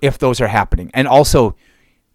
if 0.00 0.18
those 0.18 0.40
are 0.40 0.48
happening. 0.48 0.90
And 0.94 1.06
also 1.06 1.56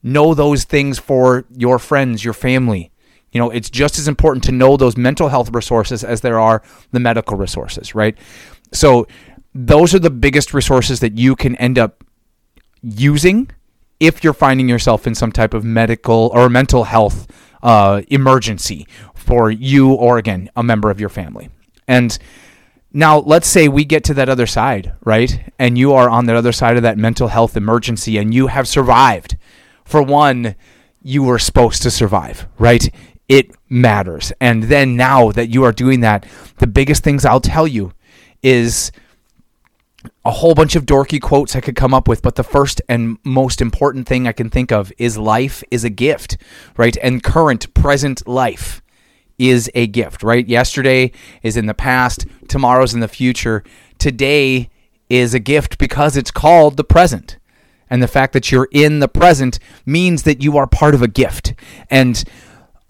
know 0.04 0.34
those 0.34 0.64
things 0.64 1.00
for 1.00 1.46
your 1.56 1.80
friends, 1.80 2.24
your 2.24 2.34
family. 2.34 2.92
You 3.32 3.42
know, 3.42 3.50
it's 3.50 3.70
just 3.70 4.00
as 4.00 4.08
important 4.08 4.44
to 4.46 4.52
know 4.52 4.78
those 4.78 4.98
mental 4.98 5.28
health 5.30 5.52
resources 5.54 6.04
as 6.04 6.22
there 6.22 6.40
are 6.40 6.64
the 6.92 7.00
medical 7.00 7.38
resources, 7.38 7.94
right? 7.94 8.18
So 8.72 9.08
those 9.54 9.94
are 9.94 10.00
the 10.00 10.10
biggest 10.10 10.54
resources 10.54 11.00
that 11.02 11.18
you 11.18 11.36
can 11.36 11.56
end 11.58 11.78
up 11.78 12.04
using 12.82 13.50
if 14.00 14.24
you're 14.24 14.34
finding 14.34 14.70
yourself 14.70 15.08
in 15.08 15.16
some 15.16 15.32
type 15.32 15.54
of 15.54 15.64
medical 15.64 16.32
or 16.34 16.50
mental 16.50 16.84
health 16.86 17.28
uh, 17.64 18.02
emergency 18.10 18.88
for 19.16 19.50
you 19.50 19.94
or 19.94 20.18
again 20.18 20.50
a 20.56 20.64
member 20.64 20.90
of 20.90 21.00
your 21.00 21.10
family. 21.10 21.50
And 21.88 22.18
now 22.94 23.20
let's 23.20 23.48
say 23.48 23.68
we 23.68 23.86
get 23.86 24.04
to 24.06 24.14
that 24.16 24.30
other 24.30 24.48
side, 24.48 24.94
right? 25.04 25.52
And 25.60 25.78
you 25.78 25.94
are 25.94 26.10
on 26.10 26.26
the 26.26 26.36
other 26.36 26.52
side 26.52 26.78
of 26.78 26.84
that 26.84 26.98
mental 26.98 27.28
health 27.28 27.58
emergency 27.58 28.18
and 28.18 28.34
you 28.34 28.48
have 28.48 28.68
survived. 28.68 29.38
For 29.84 30.02
one, 30.02 30.56
you 31.02 31.24
were 31.24 31.40
supposed 31.40 31.82
to 31.84 31.92
survive, 31.92 32.48
right? 32.58 32.90
It 33.28 33.52
matters. 33.70 34.32
And 34.40 34.64
then 34.64 34.96
now 34.96 35.32
that 35.32 35.50
you 35.50 35.64
are 35.64 35.72
doing 35.72 36.00
that, 36.02 36.26
the 36.58 36.68
biggest 36.68 37.04
things 37.04 37.26
I'll 37.26 37.42
tell 37.42 37.68
you 37.68 37.94
is 38.42 38.92
a 40.24 40.32
whole 40.32 40.56
bunch 40.56 40.76
of 40.76 40.86
dorky 40.86 41.22
quotes 41.22 41.56
I 41.56 41.62
could 41.62 41.76
come 41.76 41.94
up 41.94 42.08
with, 42.08 42.22
but 42.22 42.36
the 42.36 42.44
first 42.44 42.82
and 42.88 43.18
most 43.24 43.62
important 43.62 44.08
thing 44.08 44.28
I 44.28 44.32
can 44.32 44.50
think 44.50 44.72
of 44.72 44.92
is 44.98 45.18
life 45.18 45.64
is 45.72 45.84
a 45.84 45.90
gift, 45.90 46.38
right? 46.78 46.98
And 47.02 47.24
current, 47.24 47.74
present 47.74 48.28
life 48.28 48.82
is 49.38 49.70
a 49.76 49.88
gift, 49.88 50.24
right? 50.24 50.48
Yesterday 50.48 51.12
is 51.44 51.58
in 51.58 51.66
the 51.66 51.74
past, 51.74 52.26
tomorrow's 52.48 52.94
in 52.94 53.00
the 53.00 53.08
future. 53.08 53.64
Today 53.98 54.70
is 55.10 55.34
a 55.34 55.40
gift 55.40 55.78
because 55.78 56.18
it's 56.18 56.32
called 56.32 56.78
the 56.78 56.84
present. 56.84 57.38
And 57.90 58.04
the 58.04 58.08
fact 58.08 58.34
that 58.34 58.52
you're 58.52 58.68
in 58.72 59.00
the 59.00 59.08
present 59.08 59.60
means 59.86 60.24
that 60.24 60.44
you 60.44 60.58
are 60.58 60.68
part 60.68 60.94
of 60.94 61.02
a 61.02 61.08
gift. 61.08 61.54
And 61.90 62.22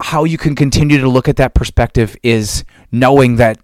how 0.00 0.24
you 0.24 0.38
can 0.38 0.54
continue 0.54 0.98
to 0.98 1.08
look 1.08 1.28
at 1.28 1.36
that 1.36 1.54
perspective 1.54 2.16
is 2.22 2.64
knowing 2.90 3.36
that, 3.36 3.58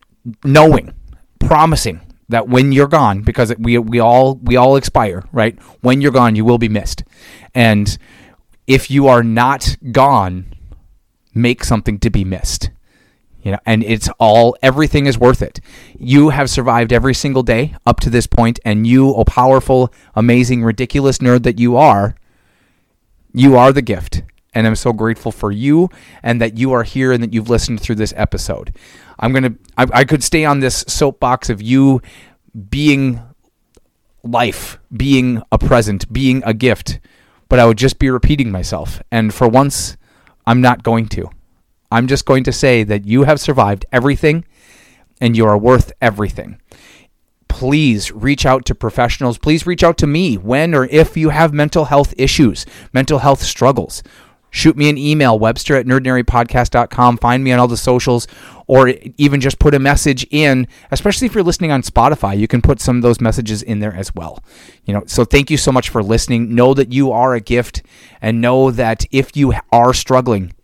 knowing, 0.44 0.94
promising 1.40 2.00
that 2.28 2.48
when 2.48 2.72
you're 2.72 2.88
gone, 2.88 3.22
because 3.22 3.54
we 3.58 3.78
we 3.78 4.00
all 4.00 4.36
we 4.36 4.56
all 4.56 4.76
expire, 4.76 5.24
right? 5.32 5.60
When 5.82 6.00
you're 6.00 6.12
gone, 6.12 6.36
you 6.36 6.44
will 6.44 6.58
be 6.58 6.68
missed, 6.68 7.04
and 7.54 7.96
if 8.66 8.90
you 8.90 9.08
are 9.08 9.22
not 9.22 9.76
gone, 9.92 10.46
make 11.34 11.64
something 11.64 11.98
to 11.98 12.10
be 12.10 12.24
missed. 12.24 12.70
You 13.44 13.52
know, 13.52 13.58
and 13.66 13.84
it's 13.84 14.08
all 14.18 14.56
everything 14.62 15.04
is 15.04 15.18
worth 15.18 15.42
it. 15.42 15.60
You 15.98 16.30
have 16.30 16.48
survived 16.48 16.92
every 16.92 17.12
single 17.14 17.42
day 17.42 17.76
up 17.86 18.00
to 18.00 18.10
this 18.10 18.26
point, 18.26 18.58
and 18.64 18.86
you, 18.86 19.14
a 19.14 19.24
powerful, 19.24 19.92
amazing, 20.14 20.64
ridiculous 20.64 21.18
nerd 21.18 21.42
that 21.42 21.58
you 21.58 21.76
are, 21.76 22.16
you 23.34 23.56
are 23.56 23.70
the 23.70 23.82
gift. 23.82 24.22
And 24.54 24.66
I'm 24.66 24.76
so 24.76 24.92
grateful 24.92 25.30
for 25.32 25.50
you 25.52 25.90
and 26.22 26.40
that 26.40 26.56
you 26.56 26.72
are 26.72 26.84
here 26.84 27.12
and 27.12 27.22
that 27.22 27.34
you've 27.34 27.50
listened 27.50 27.80
through 27.80 27.96
this 27.96 28.14
episode. 28.16 28.74
I'm 29.18 29.32
gonna 29.32 29.54
I, 29.76 29.86
I 29.92 30.04
could 30.04 30.22
stay 30.22 30.44
on 30.44 30.60
this 30.60 30.84
soapbox 30.88 31.50
of 31.50 31.60
you 31.60 32.00
being 32.70 33.20
life, 34.22 34.78
being 34.96 35.42
a 35.52 35.58
present, 35.58 36.10
being 36.12 36.42
a 36.46 36.54
gift, 36.54 37.00
but 37.48 37.58
I 37.58 37.66
would 37.66 37.78
just 37.78 37.98
be 37.98 38.08
repeating 38.08 38.50
myself. 38.50 39.02
And 39.10 39.34
for 39.34 39.48
once, 39.48 39.96
I'm 40.46 40.60
not 40.60 40.82
going 40.82 41.08
to. 41.08 41.30
I'm 41.90 42.06
just 42.06 42.26
going 42.26 42.44
to 42.44 42.52
say 42.52 42.82
that 42.84 43.06
you 43.06 43.24
have 43.24 43.40
survived 43.40 43.86
everything 43.92 44.44
and 45.20 45.36
you 45.36 45.46
are 45.46 45.58
worth 45.58 45.92
everything. 46.00 46.60
Please 47.48 48.10
reach 48.10 48.44
out 48.44 48.64
to 48.66 48.74
professionals. 48.74 49.38
Please 49.38 49.66
reach 49.66 49.84
out 49.84 49.96
to 49.98 50.06
me 50.06 50.36
when 50.36 50.74
or 50.74 50.86
if 50.86 51.16
you 51.16 51.28
have 51.28 51.52
mental 51.52 51.84
health 51.84 52.12
issues, 52.18 52.66
mental 52.92 53.20
health 53.20 53.42
struggles 53.42 54.02
shoot 54.54 54.76
me 54.76 54.88
an 54.88 54.96
email, 54.96 55.36
webster 55.38 55.74
at 55.74 55.84
nerdnarypodcast.com. 55.84 57.18
Find 57.18 57.42
me 57.44 57.52
on 57.52 57.58
all 57.58 57.68
the 57.68 57.76
socials, 57.76 58.26
or 58.66 58.94
even 59.18 59.40
just 59.40 59.58
put 59.58 59.74
a 59.74 59.78
message 59.78 60.24
in, 60.30 60.68
especially 60.92 61.26
if 61.26 61.34
you're 61.34 61.42
listening 61.42 61.72
on 61.72 61.82
Spotify. 61.82 62.38
You 62.38 62.46
can 62.46 62.62
put 62.62 62.80
some 62.80 62.96
of 62.96 63.02
those 63.02 63.20
messages 63.20 63.62
in 63.62 63.80
there 63.80 63.92
as 63.92 64.14
well. 64.14 64.42
You 64.84 64.94
know, 64.94 65.02
so 65.06 65.24
thank 65.24 65.50
you 65.50 65.56
so 65.56 65.72
much 65.72 65.88
for 65.88 66.02
listening. 66.02 66.54
Know 66.54 66.72
that 66.72 66.92
you 66.92 67.10
are 67.10 67.34
a 67.34 67.40
gift, 67.40 67.82
and 68.22 68.40
know 68.40 68.70
that 68.70 69.04
if 69.10 69.36
you 69.36 69.54
are 69.72 69.92
struggling, 69.92 70.54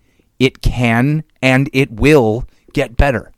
it 0.40 0.60
can 0.62 1.22
and 1.40 1.70
it 1.72 1.92
will 1.92 2.44
get 2.72 2.96
better. 2.96 3.30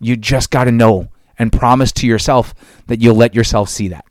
You 0.00 0.16
just 0.16 0.50
got 0.50 0.64
to 0.64 0.72
know 0.72 1.08
and 1.38 1.50
promise 1.52 1.92
to 1.92 2.06
yourself 2.06 2.54
that 2.88 3.00
you'll 3.00 3.14
let 3.14 3.34
yourself 3.34 3.70
see 3.70 3.88
that. 3.88 4.04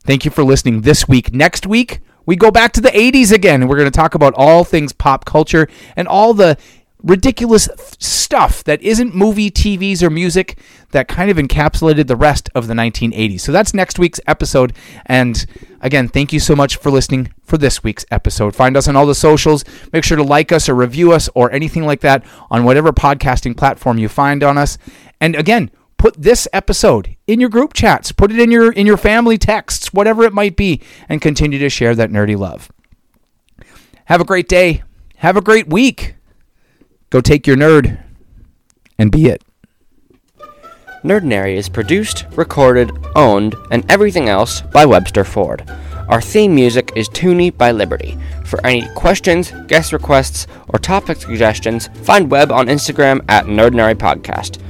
Thank 0.00 0.24
you 0.24 0.30
for 0.30 0.44
listening 0.44 0.82
this 0.82 1.08
week. 1.08 1.32
Next 1.32 1.66
week, 1.66 2.00
we 2.26 2.36
go 2.36 2.50
back 2.50 2.72
to 2.72 2.80
the 2.80 2.90
80s 2.90 3.32
again, 3.32 3.68
we're 3.68 3.76
going 3.76 3.90
to 3.90 3.96
talk 3.96 4.14
about 4.14 4.34
all 4.36 4.64
things 4.64 4.92
pop 4.92 5.24
culture 5.24 5.68
and 5.94 6.08
all 6.08 6.34
the 6.34 6.58
ridiculous 7.02 7.68
stuff 7.98 8.64
that 8.64 8.82
isn't 8.82 9.14
movie, 9.14 9.50
TVs, 9.50 10.02
or 10.02 10.10
music 10.10 10.58
that 10.90 11.08
kind 11.08 11.30
of 11.30 11.36
encapsulated 11.36 12.06
the 12.06 12.16
rest 12.16 12.50
of 12.54 12.66
the 12.66 12.74
1980s. 12.74 13.40
So 13.40 13.52
that's 13.52 13.74
next 13.74 13.98
week's 13.98 14.20
episode. 14.26 14.72
And 15.06 15.46
again, 15.80 16.08
thank 16.08 16.32
you 16.32 16.40
so 16.40 16.56
much 16.56 16.76
for 16.76 16.90
listening 16.90 17.32
for 17.44 17.58
this 17.58 17.84
week's 17.84 18.04
episode. 18.10 18.56
Find 18.56 18.76
us 18.76 18.88
on 18.88 18.96
all 18.96 19.06
the 19.06 19.14
socials. 19.14 19.64
Make 19.92 20.04
sure 20.04 20.16
to 20.16 20.22
like 20.22 20.52
us 20.52 20.68
or 20.68 20.74
review 20.74 21.12
us 21.12 21.28
or 21.34 21.52
anything 21.52 21.84
like 21.84 22.00
that 22.00 22.24
on 22.50 22.64
whatever 22.64 22.92
podcasting 22.92 23.56
platform 23.56 23.98
you 23.98 24.08
find 24.08 24.42
on 24.42 24.58
us. 24.58 24.78
And 25.20 25.36
again, 25.36 25.70
put 25.98 26.20
this 26.20 26.48
episode 26.52 27.16
in 27.26 27.40
your 27.40 27.48
group 27.48 27.72
chats, 27.72 28.12
put 28.12 28.30
it 28.30 28.38
in 28.38 28.50
your 28.50 28.72
in 28.72 28.86
your 28.86 28.96
family 28.96 29.38
texts, 29.38 29.92
whatever 29.92 30.24
it 30.24 30.32
might 30.32 30.56
be, 30.56 30.82
and 31.08 31.22
continue 31.22 31.58
to 31.58 31.68
share 31.68 31.94
that 31.94 32.10
nerdy 32.10 32.36
love. 32.36 32.70
Have 34.06 34.20
a 34.20 34.24
great 34.24 34.48
day. 34.48 34.82
Have 35.16 35.36
a 35.36 35.40
great 35.40 35.68
week. 35.68 36.15
Go 37.10 37.20
take 37.20 37.46
your 37.46 37.56
nerd 37.56 38.02
and 38.98 39.10
be 39.10 39.26
it. 39.26 39.42
Nerdnary 41.04 41.54
is 41.54 41.68
produced, 41.68 42.26
recorded, 42.32 42.90
owned, 43.14 43.54
and 43.70 43.88
everything 43.88 44.28
else 44.28 44.60
by 44.60 44.84
Webster 44.84 45.22
Ford. 45.22 45.62
Our 46.08 46.20
theme 46.20 46.54
music 46.54 46.92
is 46.96 47.08
Toonie 47.08 47.56
by 47.56 47.70
Liberty. 47.70 48.18
For 48.44 48.64
any 48.66 48.88
questions, 48.94 49.52
guest 49.68 49.92
requests, 49.92 50.46
or 50.68 50.78
topic 50.78 51.18
suggestions, 51.18 51.88
find 52.02 52.30
Web 52.30 52.50
on 52.50 52.66
Instagram 52.66 53.24
at 53.28 53.46
Nerdnary 53.46 53.94
Podcast. 53.94 54.60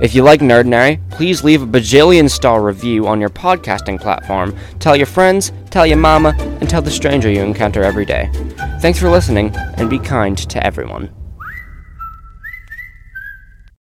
If 0.00 0.14
you 0.14 0.22
like 0.22 0.40
Nerdnary, 0.40 0.98
please 1.10 1.44
leave 1.44 1.62
a 1.62 1.66
bajillion 1.66 2.30
star 2.30 2.62
review 2.62 3.06
on 3.06 3.20
your 3.20 3.28
podcasting 3.28 4.00
platform. 4.00 4.56
Tell 4.78 4.96
your 4.96 5.06
friends, 5.06 5.52
tell 5.70 5.86
your 5.86 5.98
mama, 5.98 6.34
and 6.38 6.70
tell 6.70 6.82
the 6.82 6.90
stranger 6.90 7.30
you 7.30 7.42
encounter 7.42 7.82
every 7.82 8.04
day. 8.04 8.30
Thanks 8.80 8.98
for 8.98 9.10
listening, 9.10 9.54
and 9.76 9.90
be 9.90 9.98
kind 9.98 10.38
to 10.38 10.64
everyone. 10.64 11.19